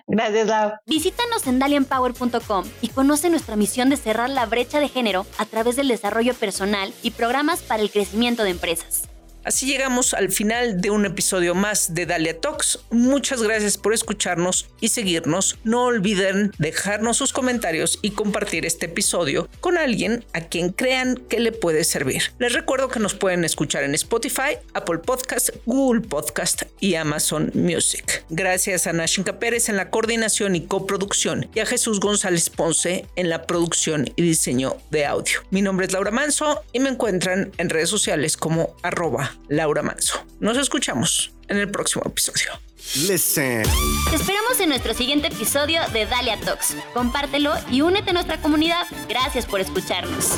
Gracias, 0.08 0.48
Lau. 0.48 0.72
Visítanos 0.86 1.48
en 1.48 1.58
dalianpower.com 1.58 2.66
y 2.82 2.90
conoce 2.90 3.30
nuestra 3.30 3.56
misión 3.56 3.90
de 3.90 3.98
cerrar 3.98 4.30
la 4.30 4.46
brecha 4.46 4.80
de 4.80 4.88
género 4.88 5.26
a 5.40 5.46
través 5.46 5.76
del 5.76 5.88
desarrollo 5.88 6.36
personal 6.36 6.94
y 7.02 7.12
programas 7.12 7.62
para 7.62 7.82
el 7.82 7.90
crecimiento 7.90 8.44
de 8.44 8.52
empresas. 8.52 9.10
Así 9.48 9.66
llegamos 9.66 10.14
al 10.14 10.30
final 10.30 10.82
de 10.82 10.90
un 10.90 11.06
episodio 11.06 11.56
más 11.56 11.94
de 11.94 12.06
Dalia 12.06 12.38
Talks. 12.38 12.80
Muchas 12.92 13.42
gracias 13.42 13.78
por 13.78 13.94
escucharnos 13.94 14.68
y 14.82 14.90
seguirnos. 14.90 15.58
No 15.64 15.86
olviden 15.86 16.52
dejarnos 16.58 17.16
sus 17.16 17.32
comentarios 17.32 17.98
y 18.02 18.12
compartir 18.12 18.66
este 18.66 18.88
episodio 18.88 19.48
con 19.62 19.78
alguien 19.78 20.26
a 20.34 20.42
quien 20.42 20.74
crean 20.74 21.16
que 21.16 21.40
le 21.40 21.54
puede 21.54 21.86
servir. 21.86 22.24
Les 22.40 22.52
recuerdo 22.52 22.90
que 22.90 23.00
nos 23.00 23.14
pueden 23.14 23.46
escuchar 23.46 23.86
en 23.86 23.96
Spotify, 23.96 24.58
Apple 24.74 24.98
Podcast, 24.98 25.52
Google 25.66 26.02
Podcast 26.02 26.64
y 26.82 26.96
Amazon 26.96 27.50
Music. 27.54 28.26
Gracias 28.30 28.86
a 28.86 28.92
Nashinka 28.92 29.40
Pérez 29.40 29.70
en 29.70 29.78
la 29.78 29.90
coordinación 29.90 30.58
y 30.58 30.66
coproducción 30.66 31.50
y 31.56 31.62
a 31.62 31.66
Jesús 31.66 32.02
González 32.02 32.50
Ponce 32.50 33.06
en 33.16 33.30
la 33.30 33.44
producción 33.44 34.12
y 34.18 34.24
diseño 34.24 34.76
de 34.92 35.06
audio. 35.06 35.40
Mi 35.52 35.62
nombre 35.62 35.86
es 35.86 35.94
Laura 35.94 36.12
Manso 36.12 36.64
y 36.74 36.82
me 36.82 36.90
encuentran 36.90 37.54
en 37.58 37.70
redes 37.70 37.88
sociales 37.88 38.36
como 38.36 38.76
arroba 38.84 39.37
Laura 39.48 39.82
Manso. 39.82 40.26
Nos 40.40 40.58
escuchamos 40.58 41.32
en 41.48 41.58
el 41.58 41.70
próximo 41.72 42.04
episodio. 42.06 42.52
Listen. 42.96 43.64
Te 44.10 44.16
esperamos 44.16 44.60
en 44.60 44.70
nuestro 44.70 44.94
siguiente 44.94 45.28
episodio 45.28 45.82
de 45.92 46.06
Dalia 46.06 46.40
Talks. 46.40 46.76
Compártelo 46.94 47.54
y 47.70 47.82
únete 47.82 48.12
a 48.12 48.14
nuestra 48.14 48.38
comunidad. 48.42 48.86
Gracias 49.10 49.46
por 49.46 49.60
escucharnos. 49.60 50.36